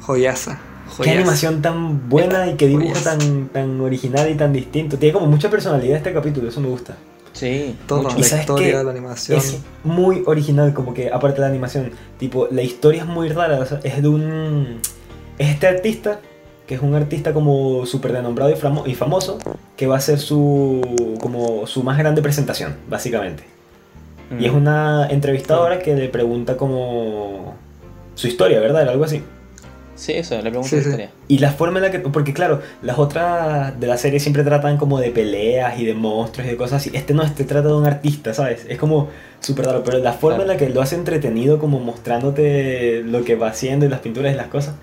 [0.03, 0.59] Joyaza.
[1.03, 3.17] Qué animación tan buena y qué dibujo Joyaza.
[3.19, 4.99] tan, tan original y tan distinto.
[4.99, 6.97] Tiene como mucha personalidad este capítulo, eso me gusta.
[7.41, 8.19] Sí, Todo, mucho.
[8.19, 8.85] ¿Y la sabes historia, qué?
[8.85, 9.39] la animación.
[9.39, 13.59] Es muy original, como que aparte de la animación, tipo, la historia es muy rara,
[13.59, 14.79] o sea, es de un...
[15.39, 16.21] Es este artista,
[16.67, 19.39] que es un artista como súper renombrado y, famo- y famoso,
[19.77, 20.83] que va a ser su,
[21.21, 23.45] como su más grande presentación, básicamente.
[24.31, 24.41] Mm.
[24.41, 27.55] Y es una entrevistadora que le pregunta como
[28.15, 28.83] su historia, ¿verdad?
[28.83, 29.23] Era algo así.
[30.01, 30.89] Sí, eso, le pregunto Sí, la sí.
[30.89, 31.11] historia.
[31.29, 31.99] Y la forma en la que...
[31.99, 36.47] Porque claro, las otras de la serie siempre tratan como de peleas y de monstruos
[36.49, 36.91] y de cosas así.
[36.95, 38.65] Este no, este trata de un artista, ¿sabes?
[38.67, 39.09] Es como
[39.41, 39.85] súper raro.
[39.85, 40.53] Pero la forma Claro.
[40.53, 44.33] en la que lo hace entretenido, como mostrándote lo que va haciendo y las pinturas
[44.33, 44.75] y las cosas.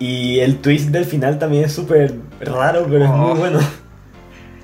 [0.00, 3.34] Y el twist del final también es súper raro, pero es muy Oh.
[3.36, 3.60] bueno.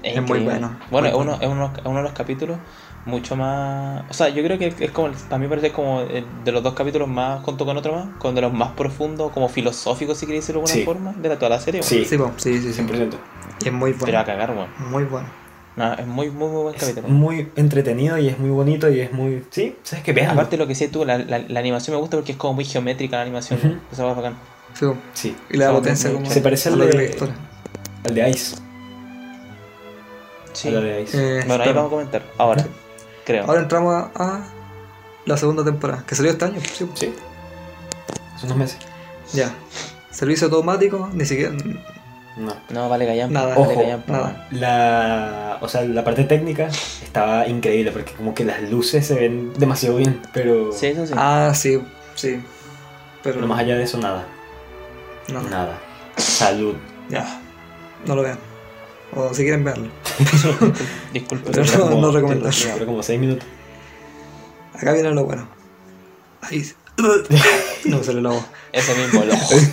[0.03, 0.45] Es muy increíble.
[0.51, 2.59] bueno, Bueno, muy es uno, es uno, es uno de los capítulos
[3.07, 4.05] mucho más.
[4.11, 5.11] O sea, yo creo que es como.
[5.31, 8.35] A mí parece como el- de los dos capítulos más, junto con otro más, con
[8.35, 10.85] de los más profundos, como filosóficos, si queréis decirlo de alguna Sí.
[10.85, 11.83] forma, de la, toda la serie.
[11.83, 12.83] Sí, Sí, po, sí, sí, sí.
[12.83, 13.17] 100%.
[13.65, 14.27] Y es muy Pero a bueno.
[14.27, 14.69] cagar, weón.
[14.91, 15.29] Muy bueno.
[15.77, 17.07] No, es muy, muy, muy buen Es capítulo.
[17.09, 19.45] muy entretenido y es muy bonito y es muy...
[19.51, 20.13] Sí, ¿sabes qué?
[20.15, 20.31] Vean.
[20.31, 22.65] Aparte, lo que sí tú, la, la, la animación me gusta porque es como muy
[22.65, 23.81] geométrica la animación.
[23.93, 24.35] Eso va bacán.
[25.15, 26.27] Sí, Y la potencia como.
[26.27, 27.35] se parece al de- la historia.
[28.05, 28.57] al de Ice.
[30.55, 30.69] Sí.
[30.69, 31.41] Al de Ice.
[31.41, 32.23] Eh, Bueno, ahí vamos a comentar.
[32.39, 32.65] Ahora.
[33.27, 33.45] Creo.
[33.45, 34.41] Ahora entramos a, a
[35.27, 36.61] la segunda temporada, que salió este año.
[36.73, 36.89] Sí.
[36.95, 37.15] Sí.
[38.35, 38.79] Hace unos meses.
[39.35, 39.51] Ya.
[40.11, 41.53] Servicio automático, ni siquiera.
[42.37, 42.55] No.
[42.71, 43.33] No, vale callan.
[43.33, 43.55] Nada.
[43.55, 44.47] vale Ojo, callan, nada.
[44.51, 46.69] La, o sea, la parte técnica
[47.03, 51.15] estaba increíble porque como que las luces se ven demasiado bien, pero, Sí, eso sí.
[51.17, 51.83] Ah, sí,
[52.15, 52.41] sí.
[53.23, 53.37] Pero.
[53.37, 54.25] pero más allá de eso nada,
[55.33, 55.43] no.
[55.43, 55.79] nada.
[56.17, 56.77] Salud.
[57.09, 57.41] Ya.
[58.07, 58.39] No lo vean.
[59.15, 59.89] O si quieren verlo.
[61.13, 61.51] Disculpe.
[61.51, 62.73] Pero no- como- no recomendable.
[62.73, 63.47] dura como 6 minutos.
[64.75, 65.49] Acá viene lo bueno.
[66.43, 66.65] Ahí.
[67.85, 68.45] no sale la voz.
[68.73, 69.55] Ese mismo, el ojo.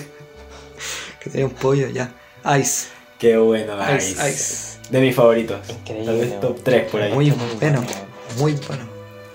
[1.20, 2.14] Que tenía un pollo, ya.
[2.60, 2.88] Ice.
[3.18, 4.30] Qué bueno, Ice, Ice.
[4.30, 4.78] Ice.
[4.90, 5.58] De mis favoritos.
[5.70, 7.14] Increíble, Tal vez top 3 por ahí.
[7.14, 7.82] Muy Muy bueno.
[7.82, 7.84] bueno.
[8.38, 8.84] Muy bueno.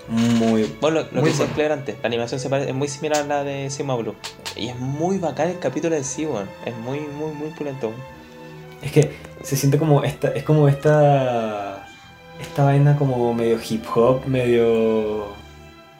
[0.07, 0.75] Muy.
[0.79, 1.53] Bueno, lo, lo Muy que bueno.
[1.55, 4.15] Claire antes, la animación se parece, es muy similar a la de Sigma Blue.
[4.55, 6.47] Y es muy bacán el capítulo en sí, weón.
[6.65, 7.91] Es muy, muy, muy pulento.
[8.81, 9.11] Es que
[9.43, 11.87] se siente como esta, es como esta,
[12.39, 15.33] esta vaina como medio hip hop, medio,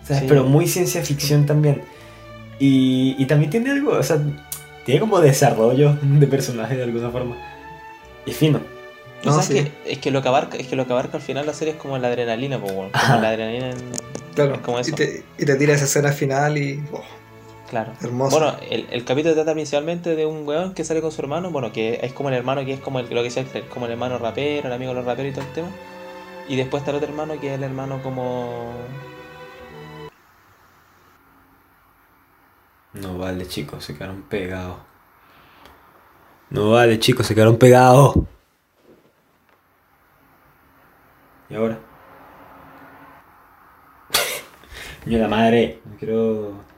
[0.04, 0.24] ¿sabes?
[0.24, 0.26] Sí.
[0.28, 1.82] pero muy ciencia ficción también.
[2.60, 4.20] Y, y también tiene algo, o sea,
[4.86, 7.38] tiene como desarrollo de personaje de alguna forma.
[8.26, 8.60] Y fino.
[9.24, 9.54] ¿No No, sabes sí.
[9.54, 11.74] que, es que lo que abarca, es que lo que abarca al final la serie
[11.74, 12.74] es como la adrenalina, pues.
[12.74, 12.90] Como
[13.22, 13.78] la adrenalina en...
[14.36, 14.56] Claro.
[14.56, 14.92] Es como eso.
[14.92, 16.82] Y te, y te tira esa escena final y.
[16.92, 17.04] oh,
[17.70, 17.94] Claro.
[18.02, 18.40] hermoso.
[18.40, 21.72] Bueno, el, el capítulo trata principalmente de un weón que sale con su hermano, bueno,
[21.72, 24.18] que es como el hermano que es como el, lo que decía como el hermano
[24.18, 25.70] rapero, el amigo de los raperos y todo el tema.
[26.48, 28.74] Y después está el otro hermano que es el hermano como...
[32.94, 34.78] No vale, chicos, se quedaron pegados.
[36.50, 38.16] No vale, chicos, se quedaron pegados.
[41.52, 41.78] ¿Y ahora?
[45.06, 46.69] Yo la madre, no quiero...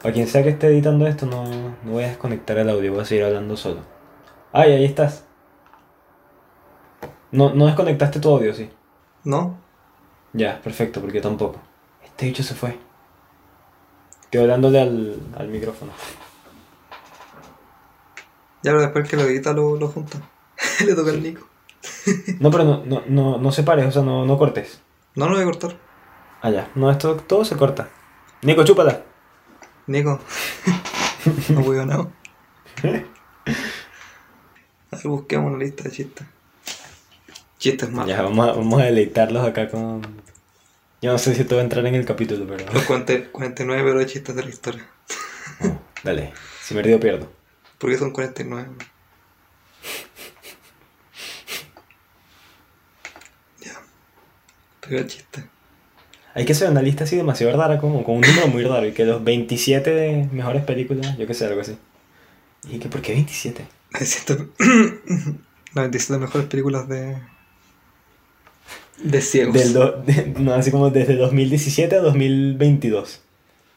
[0.00, 3.02] Para quien sea que esté editando esto, no, no voy a desconectar el audio, voy
[3.02, 3.80] a seguir hablando solo.
[4.52, 5.26] Ay, ahí estás.
[7.30, 8.70] No, no desconectaste tu audio, sí.
[9.24, 9.58] ¿No?
[10.32, 11.60] Ya, perfecto, porque yo tampoco.
[12.02, 12.78] Este bicho se fue.
[14.30, 15.92] Quedó hablándole al, al micrófono.
[18.62, 20.18] Ya, pero después que lo edita lo, lo junta.
[20.86, 21.46] Le toca al Nico.
[22.38, 24.80] No, pero no, no, no, no separes, o sea, no, no cortes.
[25.14, 25.76] No lo voy a cortar.
[26.42, 26.70] Ah, ya.
[26.74, 27.88] No, esto todo se corta.
[28.42, 29.02] Nico, chúpala.
[29.90, 30.20] Nico.
[31.48, 32.08] no voy a nada.
[32.78, 33.06] A ver,
[35.02, 36.26] busquemos una lista de chistes.
[37.58, 38.08] Chistes malos.
[38.08, 40.02] Ya, vamos a, vamos a deleitarlos acá con...
[41.02, 42.72] Yo no sé si esto va a entrar en el capítulo, pero...
[42.72, 44.86] Los 40 49 pero de chistes de la historia.
[45.60, 47.28] Oh, dale, si me río pierdo.
[47.78, 48.68] ¿Por qué son 49?
[53.60, 53.72] Ya.
[54.80, 55.59] Primer chiste.
[56.34, 58.92] Hay que hacer una lista así demasiado rara, como con un número muy raro, y
[58.92, 61.76] que los 27 mejores películas, yo que sé, algo así.
[62.70, 63.66] ¿Y que por qué 27?
[63.92, 67.16] Las 27 las 27 mejores películas de.
[69.02, 69.54] de ciegos.
[69.54, 73.20] Del do- de- no, así como desde 2017 a 2022.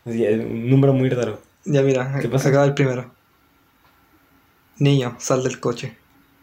[0.05, 1.41] Así, es un número muy raro.
[1.65, 2.49] Ya mira, ¿Qué pasa?
[2.49, 3.11] acaba el primero.
[4.77, 5.95] Niño, sal del coche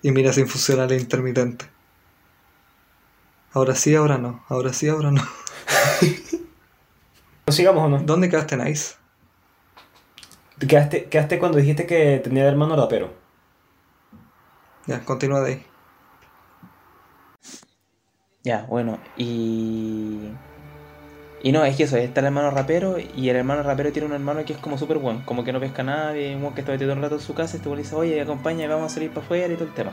[0.03, 1.67] y mira sin funcionar el intermitente.
[3.53, 4.45] Ahora sí, ahora no.
[4.49, 5.23] Ahora sí, ahora no.
[7.51, 7.99] ¿No sigamos o no?
[7.99, 8.95] ¿Dónde quedaste, Nice?
[10.61, 13.13] Quedaste, quedaste cuando dijiste que tenía hermano rapero.
[14.87, 15.67] Ya, continúa de ahí.
[18.45, 20.29] Ya, bueno, y...
[21.43, 24.15] Y no, es que eso, está el hermano rapero y el hermano rapero tiene un
[24.15, 26.61] hermano que es como súper bueno, como que no pesca a nadie, un weón que
[26.61, 29.11] está metido un rato en su casa, este le dice, oye, acompaña, vamos a salir
[29.11, 29.93] para afuera y todo el tema.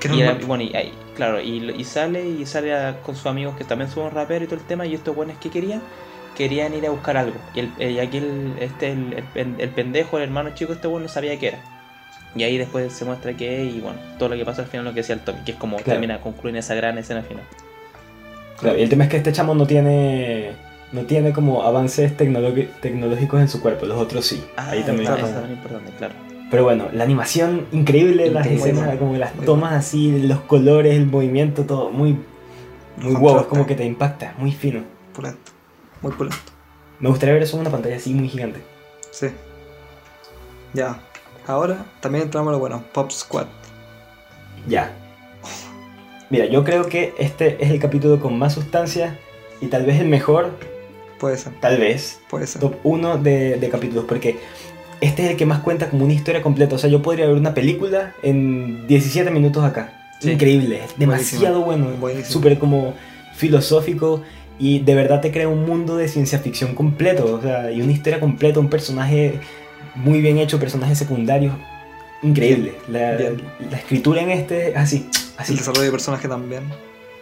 [0.00, 0.46] Que no y, es era- mal.
[0.46, 3.90] bueno, y, ahí, claro, y, y sale y sale a- con sus amigos que también
[3.90, 4.86] son raperos y todo el tema.
[4.86, 5.82] Y estos buenos que querían,
[6.36, 7.36] querían ir a buscar algo.
[7.54, 10.72] Y, el, eh, y aquí el, este, el, el pen- el pendejo, el hermano chico,
[10.72, 11.58] este bueno no sabía qué era.
[12.36, 14.84] Y ahí después se muestra qué es y bueno, todo lo que pasa al final
[14.84, 15.92] lo que decía el Tommy, que es como Claro.
[15.92, 17.44] termina, concluye en esa gran escena final.
[18.58, 20.50] Claro, y el tema es que este chamo no tiene
[20.92, 24.44] no tiene como avances tecnológicos en su cuerpo, los otros sí.
[24.56, 25.38] Ahí también claro, está.
[25.38, 26.14] eso es importante, claro.
[26.50, 31.64] Pero bueno, la animación increíble, las escenas, como las tomas así, los colores, el movimiento,
[31.64, 33.18] todo muy muy Contraste.
[33.20, 34.82] guau, es como que te impacta, muy fino.
[35.12, 35.50] Pulento.
[36.04, 36.36] Muy pulento.
[37.00, 38.60] Me gustaría ver eso en una pantalla así muy gigante.
[39.10, 39.28] Sí.
[40.74, 41.00] Ya.
[41.46, 42.84] Ahora también entramos a lo bueno.
[42.92, 43.46] Pop Squad.
[44.68, 44.92] Ya.
[46.28, 49.18] Mira, yo creo que este es el capítulo con más sustancia
[49.62, 50.50] y tal vez el mejor,
[51.18, 51.52] Puede ser.
[51.60, 52.60] tal vez, Puede ser.
[52.60, 54.38] top 1 de, de capítulos, porque
[55.00, 56.74] este es el que más cuenta como una historia completa.
[56.74, 60.12] O sea, yo podría ver una película en 17 minutos acá.
[60.20, 60.32] Sí.
[60.32, 62.30] Increíble, demasiado bueno, Buenísimo.
[62.30, 62.94] súper como
[63.34, 64.22] filosófico
[64.58, 67.34] y de verdad te crea un mundo de ciencia ficción completo.
[67.34, 69.40] O sea, y una historia completa, un personaje
[69.94, 71.54] muy bien hecho, personajes secundarios.
[72.22, 72.74] Increíble.
[72.88, 73.16] La,
[73.76, 75.54] escritura en este es así, El así.
[75.56, 76.62] desarrollo de personaje también.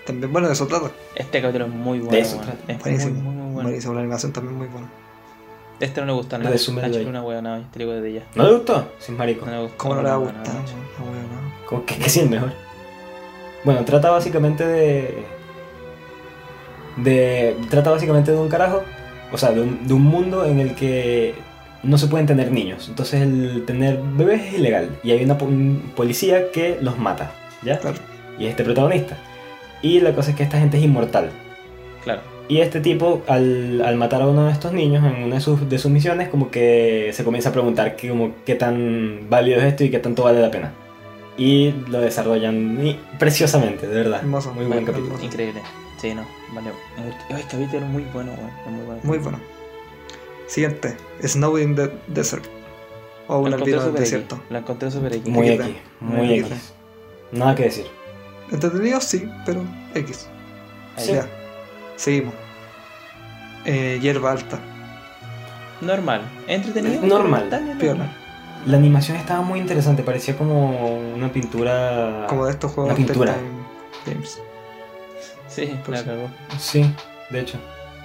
[0.07, 0.91] También, bueno, de eso trata.
[1.15, 2.13] Este capítulo es muy bueno.
[2.13, 2.47] De eso weón.
[2.47, 2.73] trata.
[2.73, 3.15] Es Buenísimo.
[3.15, 3.63] muy, muy, muy bueno.
[3.69, 3.95] Buenísimo.
[3.95, 4.91] La animación también muy buena.
[5.81, 6.55] Este no le gusta nada.
[6.55, 8.23] Es una wea nada, este digo desde ella.
[8.37, 8.93] ¿No le gustó?
[9.01, 9.47] Sin marico.
[9.47, 9.79] No le gustó.
[9.79, 10.55] ¿Cómo no le va a gustar?
[10.55, 11.87] no.
[11.87, 12.53] Que, que sí, el mejor.
[13.65, 15.25] Bueno, trata básicamente de.
[16.97, 17.57] De.
[17.71, 18.83] Trata básicamente de un carajo.
[19.33, 21.35] O sea, de un, de un mundo en el que
[21.83, 22.89] no se pueden tener niños.
[22.89, 24.91] Entonces, el tener bebés es ilegal.
[25.03, 27.33] Y hay una po- un policía que los mata.
[27.63, 27.79] ¿Ya?
[27.79, 27.97] Claro.
[28.39, 29.17] Y es este protagonista.
[29.81, 31.31] Y la cosa es que esta gente es inmortal.
[32.05, 32.21] Claro.
[32.49, 35.67] Y este tipo, al, al matar a uno de estos niños en una de sus,
[35.69, 39.65] de sus misiones, como que se comienza a preguntar que, como, qué tan válido es
[39.65, 40.73] esto y qué tanto vale la pena.
[41.39, 44.19] Y lo desarrollan y- preciosamente, de verdad.
[44.21, 44.53] Hermoso.
[44.53, 45.15] Muy buen capítulo.
[45.23, 45.63] Increíble.
[46.03, 46.27] Sí, no.
[46.53, 46.73] Vale.
[47.31, 48.51] Ay, capítulo muy bueno, weón.
[48.51, 49.01] es Muy bueno.
[49.05, 49.39] Muy bueno.
[50.49, 50.97] Siguiente.
[51.25, 52.45] Snow in the Desert.
[53.29, 54.43] O un La encontré albino del desierto.
[54.51, 55.29] La encontré super X.
[55.29, 55.67] Muy X.
[56.01, 56.73] Muy X.
[57.31, 57.87] Nada que decir.
[58.51, 59.63] Entretenido, sí, pero
[59.95, 60.29] X.
[60.97, 61.05] Ahí.
[61.05, 61.13] Sí.
[61.13, 61.29] Ya.
[61.95, 62.35] Seguimos.
[63.65, 64.59] Eh, hierba alta.
[65.81, 66.23] Normal.
[66.49, 67.01] Entretenido.
[67.07, 67.49] Normal.
[67.79, 67.95] Piola.
[67.95, 68.17] normal.
[68.67, 72.27] La animación estaba muy interesante, parecía como una pintura.
[72.29, 73.37] Como de estos juegos Una pintura.
[74.05, 74.43] Games.
[75.55, 76.05] Sí, Pues la sí.
[76.05, 76.31] cagó.
[76.59, 76.95] Sí,
[77.31, 77.59] de hecho.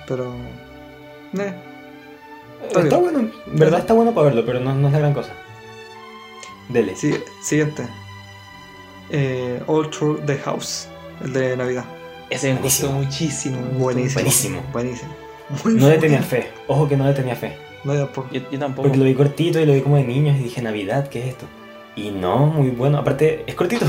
[0.08, 0.34] Pero.
[1.38, 1.54] Eh,
[2.76, 5.32] Está, bueno, en verdad está bueno para verlo, pero no, no es la gran cosa.
[6.70, 6.96] Dele.
[6.96, 7.88] sigue- siguiente.
[9.10, 10.88] Eh, All Through the House.
[11.24, 11.86] El de Navidad.
[12.30, 13.04] Ese me gustó Buenísimo.
[13.04, 13.58] muchísimo.
[13.58, 14.22] me gustó Buenísimo.
[14.24, 14.62] Buenísimo.
[14.74, 15.14] Buenísimo.
[15.66, 16.50] No le tenía fe.
[16.68, 17.56] Ojo que no le tenía fe.
[17.86, 18.30] No, yo tampoco.
[18.34, 18.84] Yo, yo tampoco.
[18.88, 21.28] Porque lo vi cortito y lo vi como de niños y dije, Navidad, ¿qué es
[21.30, 21.46] esto?
[21.96, 22.98] Y no, muy bueno.
[22.98, 23.86] Aparte, es cortito.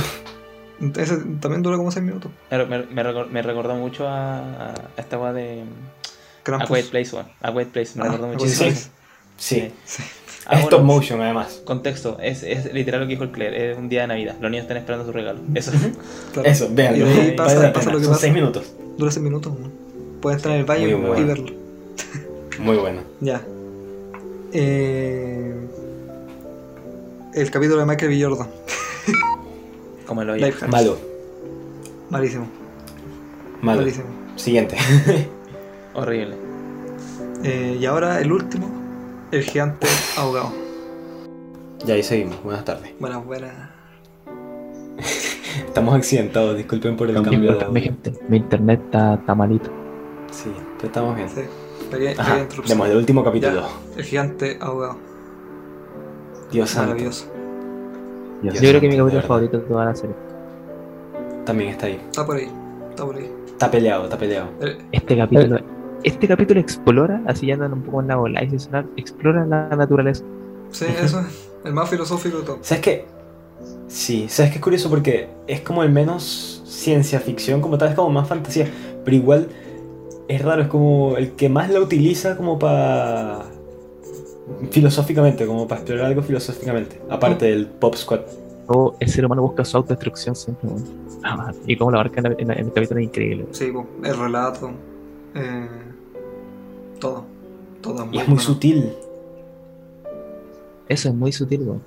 [0.97, 2.31] Ese también dura como 6 minutos.
[2.51, 5.63] Me, me, me recor- me recordó mucho a, a esta weá de.
[5.63, 6.69] A Krampus.
[6.69, 7.27] Quiet Place, weón.
[7.43, 8.71] A Quiet Place, me Ah, recordó A muchísimo.
[8.71, 8.89] Eso.
[9.37, 9.73] Sí.
[9.85, 10.03] Sí.
[10.47, 11.61] Ah, es bueno, stop motion, además.
[11.65, 14.51] Contexto, es, es literal lo que dijo el Claire, es un día de Navidad, los
[14.51, 15.41] niños están esperando su regalo.
[15.55, 15.73] Eso.
[16.33, 16.49] Claro.
[16.49, 16.99] Eso, véanlo.
[16.99, 18.21] Y de ahí vale pasa- la pasa lo que Son pasa.
[18.23, 18.73] 6 minutos.
[18.97, 19.53] Dura 6 minutos.
[19.59, 19.69] ¿no?
[20.23, 21.27] Puedes estar en el baño Muy y bueno.
[21.27, 21.47] verlo.
[22.61, 23.01] Muy bueno.
[23.21, 23.43] Ya.
[24.53, 25.55] Eh,
[27.35, 28.23] el capítulo de Michael B.
[28.25, 28.49] Jordan.
[30.09, 30.25] Como.
[30.25, 30.69] Life hacks.
[30.73, 30.97] Malo.
[32.09, 32.47] Malísimo.
[33.61, 33.81] Malo.
[33.83, 34.07] Malísimo.
[34.37, 34.77] Siguiente.
[35.95, 36.35] Horrible.
[37.45, 38.69] Eh, y ahora el último.
[39.31, 40.51] El gigante ahogado.
[41.85, 42.43] ya ahí seguimos.
[42.43, 42.91] Buenas tardes.
[42.99, 43.53] Buenas, buenas.
[45.67, 46.57] Estamos accidentados.
[46.57, 47.83] Disculpen por el Mi, cambio de mi audio.
[47.83, 49.71] gente, mi internet está, está malito.
[50.31, 51.29] Sí, pero estamos bien.
[51.29, 51.43] Sí.
[51.91, 52.47] Pequeña, Ajá.
[52.87, 53.61] el último capítulo.
[53.61, 53.69] Ya.
[53.99, 54.97] El gigante ahogado.
[56.51, 56.93] Dios santo.
[56.93, 57.38] Maravilloso.
[58.43, 60.15] Yo, creo que mi capítulo favorito de toda la serie.
[61.45, 62.01] También está ahí.
[62.07, 62.49] Está por ahí.
[62.91, 63.31] Está por ahí.
[63.47, 64.49] Está peleado, está peleado.
[64.61, 65.59] El- Este capítulo,
[66.05, 69.69] este capítulo explora, así ya andan un poco en la bola y sonar, explora la
[69.71, 70.23] naturaleza.
[70.71, 71.49] sí, eso es.
[71.65, 72.59] El más filosófico de todo.
[72.63, 73.05] ¿Sabes qué?
[73.89, 74.89] Sí, ¿sabes qué es curioso?
[74.89, 78.69] Porque es como el menos ciencia ficción, como tal, es como más fantasía.
[79.05, 79.49] Pero igual
[80.29, 83.47] es raro, es como el que más la utiliza como para.
[84.71, 87.01] Filosóficamente, como para explorar algo filosóficamente.
[87.09, 88.21] Aparte del Pop Squad.
[88.67, 90.69] Todo el ser humano busca su autodestrucción siempre.
[91.25, 93.47] Ah, y como la abarca en, la- en la- en el capítulo es increíble.
[93.53, 93.73] Sí,
[94.05, 94.71] el relato.
[95.35, 95.69] eh,
[97.01, 97.25] todo.
[97.81, 98.41] Todo es muy, Y es muy bueno.
[98.43, 98.93] sutil.
[100.89, 101.83] Eso es muy sutil, weón.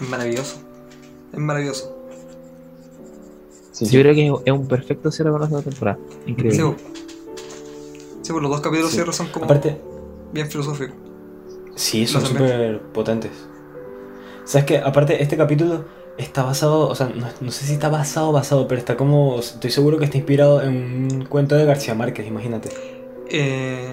[0.00, 0.56] Es maravilloso.
[1.32, 1.96] Es maravilloso.
[3.72, 5.98] Sí, Yo creo que es un perfecto cierre para esta temporada.
[6.24, 6.62] Sí, Increíble.
[6.62, 6.74] po.
[8.22, 8.96] Sí, pues los dos capítulos Sí.
[8.96, 9.76] cierres son como Aparte,
[10.32, 10.94] bien filosóficos.
[11.74, 13.32] Sí, son súper potentes.
[14.44, 14.78] ¿Sabes qué?
[14.78, 15.84] Aparte, este capítulo
[16.18, 19.70] está basado, o sea, no, no sé si está basado basado, pero está como, estoy
[19.70, 22.68] seguro que está inspirado en un cuento de García Márquez, imagínate.
[23.30, 23.92] Eh,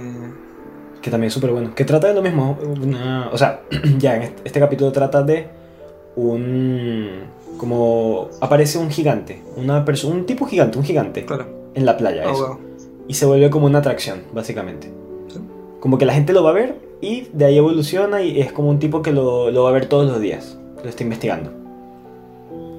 [1.02, 1.74] Que también es súper bueno.
[1.74, 2.60] Que trata de lo mismo.
[2.62, 3.62] una- o sea,
[3.98, 5.48] ya en este, este capítulo trata de
[6.16, 7.10] un...
[7.58, 9.42] Como aparece un gigante.
[9.56, 11.26] Una persona, un tipo gigante, un gigante.
[11.26, 11.48] claro.
[11.74, 12.32] En la playa, eso.
[12.32, 12.60] Ahogado.
[13.08, 14.92] Y se vuelve como una atracción, básicamente.
[15.30, 15.40] Sí.
[15.80, 18.70] Como que la gente lo va a ver y de ahí evoluciona y es como
[18.70, 20.58] un tipo que lo, lo va a ver todos los días.
[20.84, 21.52] Lo está investigando.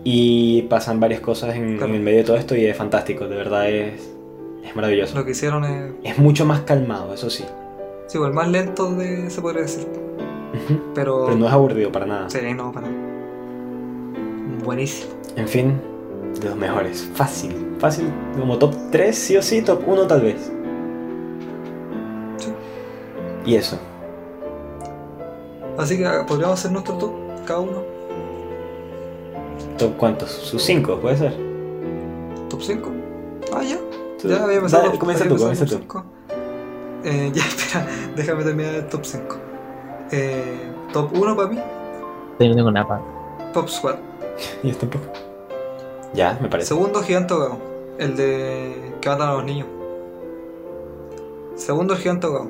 [0.05, 1.91] Y pasan varias cosas en, Claro.
[1.93, 4.11] en el medio de todo esto y es fantástico, de verdad es,
[4.65, 5.17] es maravilloso.
[5.17, 5.93] Lo que hicieron es.
[6.03, 7.45] Es mucho más calmado, eso sí.
[8.09, 9.31] Sí, el más lento de.
[9.31, 9.87] se podría decir.
[10.95, 11.25] Pero.
[11.27, 12.29] Pero no es aburrido para nada.
[12.31, 12.99] Sí, no, para nada.
[14.65, 15.13] Buenísimo.
[15.37, 15.81] En fin,
[16.41, 17.09] de los mejores.
[17.15, 17.55] Fácil.
[17.79, 18.07] Fácil.
[18.39, 20.53] Como top 3, sí o sí, top 1 tal vez.
[22.39, 22.51] Sí.
[23.47, 23.79] Y eso.
[25.79, 27.13] Así que podríamos hacer nuestro top
[27.47, 27.83] cada uno.
[29.79, 30.31] ¿Top cuántos?
[30.31, 31.35] Sus 5, puede ser.
[32.49, 32.91] ¿Top 5?
[33.53, 33.79] Ah, ya.
[34.21, 35.77] Tú- Ya había dale, top- comienza había tú, comienza el tú.
[35.77, 36.05] top cinco.
[37.05, 39.37] Eh, ya, espera, déjame terminar el top 5.
[40.13, 41.59] Eh, top 1 para mí,
[42.39, 43.53] Yo no tengo nada para.
[43.53, 43.97] Pop Squad.
[44.63, 45.05] Yo tampoco.
[46.15, 46.69] Ya, me parece.
[46.69, 47.57] Segundo, Gigante Ahogado.
[47.99, 49.67] El de que matan a los niños.
[51.57, 52.49] Segundo, el Gigante Ahogado.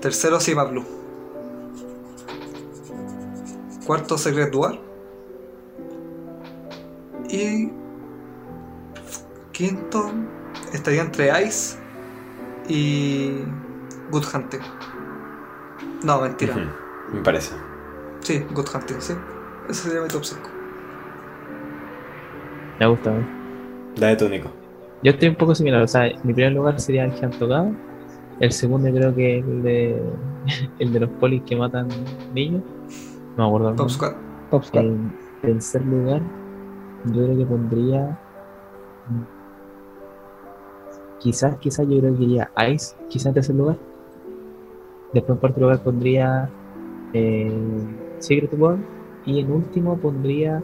[0.00, 0.84] Tercero, Cima Blue.
[3.86, 4.78] Cuarto, Secret War.
[7.28, 7.70] Y
[9.52, 10.10] quinto,
[10.72, 11.78] estaría entre Ice
[12.68, 13.32] y
[14.10, 14.60] Good Hunting.
[16.04, 16.54] No, mentira.
[17.12, 17.54] Me parece.
[18.20, 19.14] Sí, Good Hunting, sí.
[19.68, 20.40] Ese sería mi top 5.
[22.80, 23.26] Me gusta, ¿eh?
[23.96, 24.50] Dale tú, Nico.
[25.02, 27.72] Yo estoy un poco similar, o sea, mi primer lugar sería el Gigantogado.
[28.40, 30.02] El segundo creo que el de
[30.78, 31.88] el de los polis que matan
[32.34, 32.62] niños.
[33.36, 33.68] No me acuerdo.
[33.74, 33.88] nombre.
[33.88, 34.14] Squad.
[34.72, 36.22] En tercer lugar,
[37.06, 38.18] yo creo que pondría.
[41.18, 43.76] Quizás, quizás yo creo que iría Ice, quizás en tercer lugar.
[45.12, 46.50] Después en cuarto lugar pondría
[47.12, 47.52] eh,
[48.18, 48.82] Secret World.
[49.26, 50.58] Y en último pondría.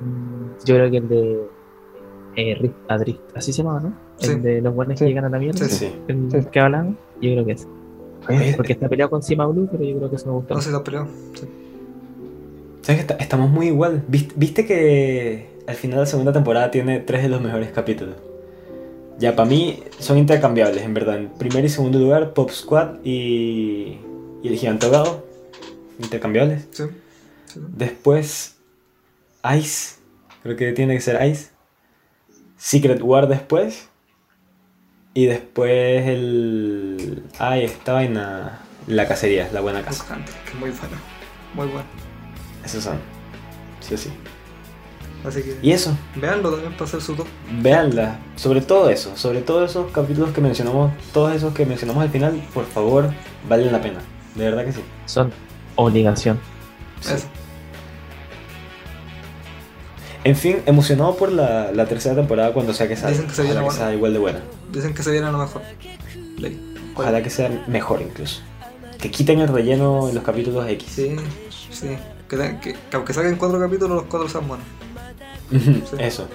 [0.00, 1.48] mm, Yo creo que el de
[2.36, 3.92] eh, Rift Adrift, así se llama, ¿no?
[4.16, 4.32] Sí.
[4.32, 5.04] El de los buenos Sí.
[5.04, 5.58] que llegan a la mierda.
[5.64, 6.02] Sí, Sí.
[6.08, 6.44] El Sí.
[6.52, 7.68] que hablamos, yo creo que es.
[8.28, 10.54] Oye, Porque está peleado con Cima Blue, pero yo creo que eso me gusta.
[10.54, 11.06] No si lo peleó.
[11.34, 11.46] Sí.
[12.82, 14.02] ¿Sabes que esta- estamos muy igual?
[14.08, 18.16] ¿Viste, viste que al final de la segunda temporada tiene tres de los mejores capítulos?
[19.18, 21.18] Ya, para mí son intercambiables, en verdad.
[21.18, 23.98] En primer y segundo lugar, Pop Squad y,
[24.42, 25.26] y el Gigante Ahogado.
[26.02, 26.66] Intercambiables.
[26.70, 26.84] Sí.
[27.46, 27.60] sí.
[27.76, 28.56] Después,
[29.58, 29.96] Ice.
[30.42, 31.50] Creo que tiene que ser Ice.
[32.56, 33.89] Secret War después.
[35.14, 37.24] Y después el...
[37.38, 38.60] Ay, esta vaina...
[38.86, 40.04] La cacería, la buena casa.
[40.50, 40.96] Que muy bueno.
[41.54, 41.84] Muy bueno.
[42.64, 42.98] Esos son.
[43.80, 44.10] Sí o sí.
[45.24, 47.26] Así que Y eso, veanlo también para hacer su top.
[47.60, 48.18] véanla.
[48.36, 52.42] Sobre todo eso, sobre todo esos capítulos que mencionamos, todos esos que mencionamos al final,
[52.54, 53.10] por favor,
[53.48, 53.98] valen la pena.
[54.34, 54.80] De verdad que sí.
[55.04, 55.30] Son
[55.76, 56.40] obligación.
[57.00, 57.12] Sí.
[57.14, 57.26] Eso.
[60.24, 63.10] En fin, emocionado por la, la tercera temporada cuando sea que salga.
[63.10, 63.84] Dicen que se viene Ojalá que buena.
[63.86, 64.40] sea igual de buena.
[64.72, 65.62] Dicen que se viene a lo mejor.
[66.94, 68.40] Ojalá que sea mejor incluso.
[69.00, 70.88] Que quiten el relleno en los capítulos X.
[70.90, 71.16] Sí,
[71.70, 71.96] sí.
[72.28, 74.66] Que, ten- que, que aunque saquen cuatro capítulos, los cuatro sean buenos.
[75.98, 76.28] Eso.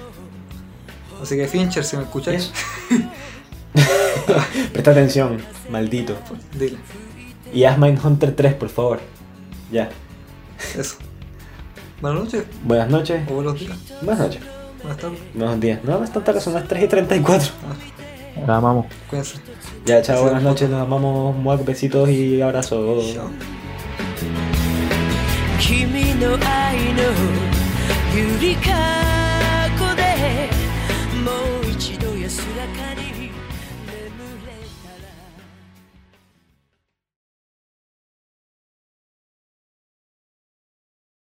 [1.21, 2.51] Así que Fincher, si me escucháis,
[4.73, 5.37] Presta atención,
[5.69, 6.17] maldito.
[6.57, 6.77] dile.
[7.53, 8.99] Y haz Mindhunter 3, por favor.
[9.71, 9.89] Ya.
[10.77, 10.95] Eso.
[12.01, 13.21] Buenas noches Buenas noches.
[13.29, 13.77] o buenos días.
[14.01, 14.41] Buenas noches.
[14.81, 15.19] Buenas tardes.
[15.33, 15.79] Buenos días.
[15.83, 17.49] No, no es tan tarde, son las 3 y 34.
[17.63, 17.73] Ah,
[18.46, 18.86] La amamos.
[19.08, 19.36] cuídense.
[19.84, 23.14] Ya, chao, Sí, buenas un noches, los amamos, muac, besitos y abrazos.
[23.14, 23.30] Chao.
[25.60, 27.02] 君の愛の
[28.14, 29.23] ゆりか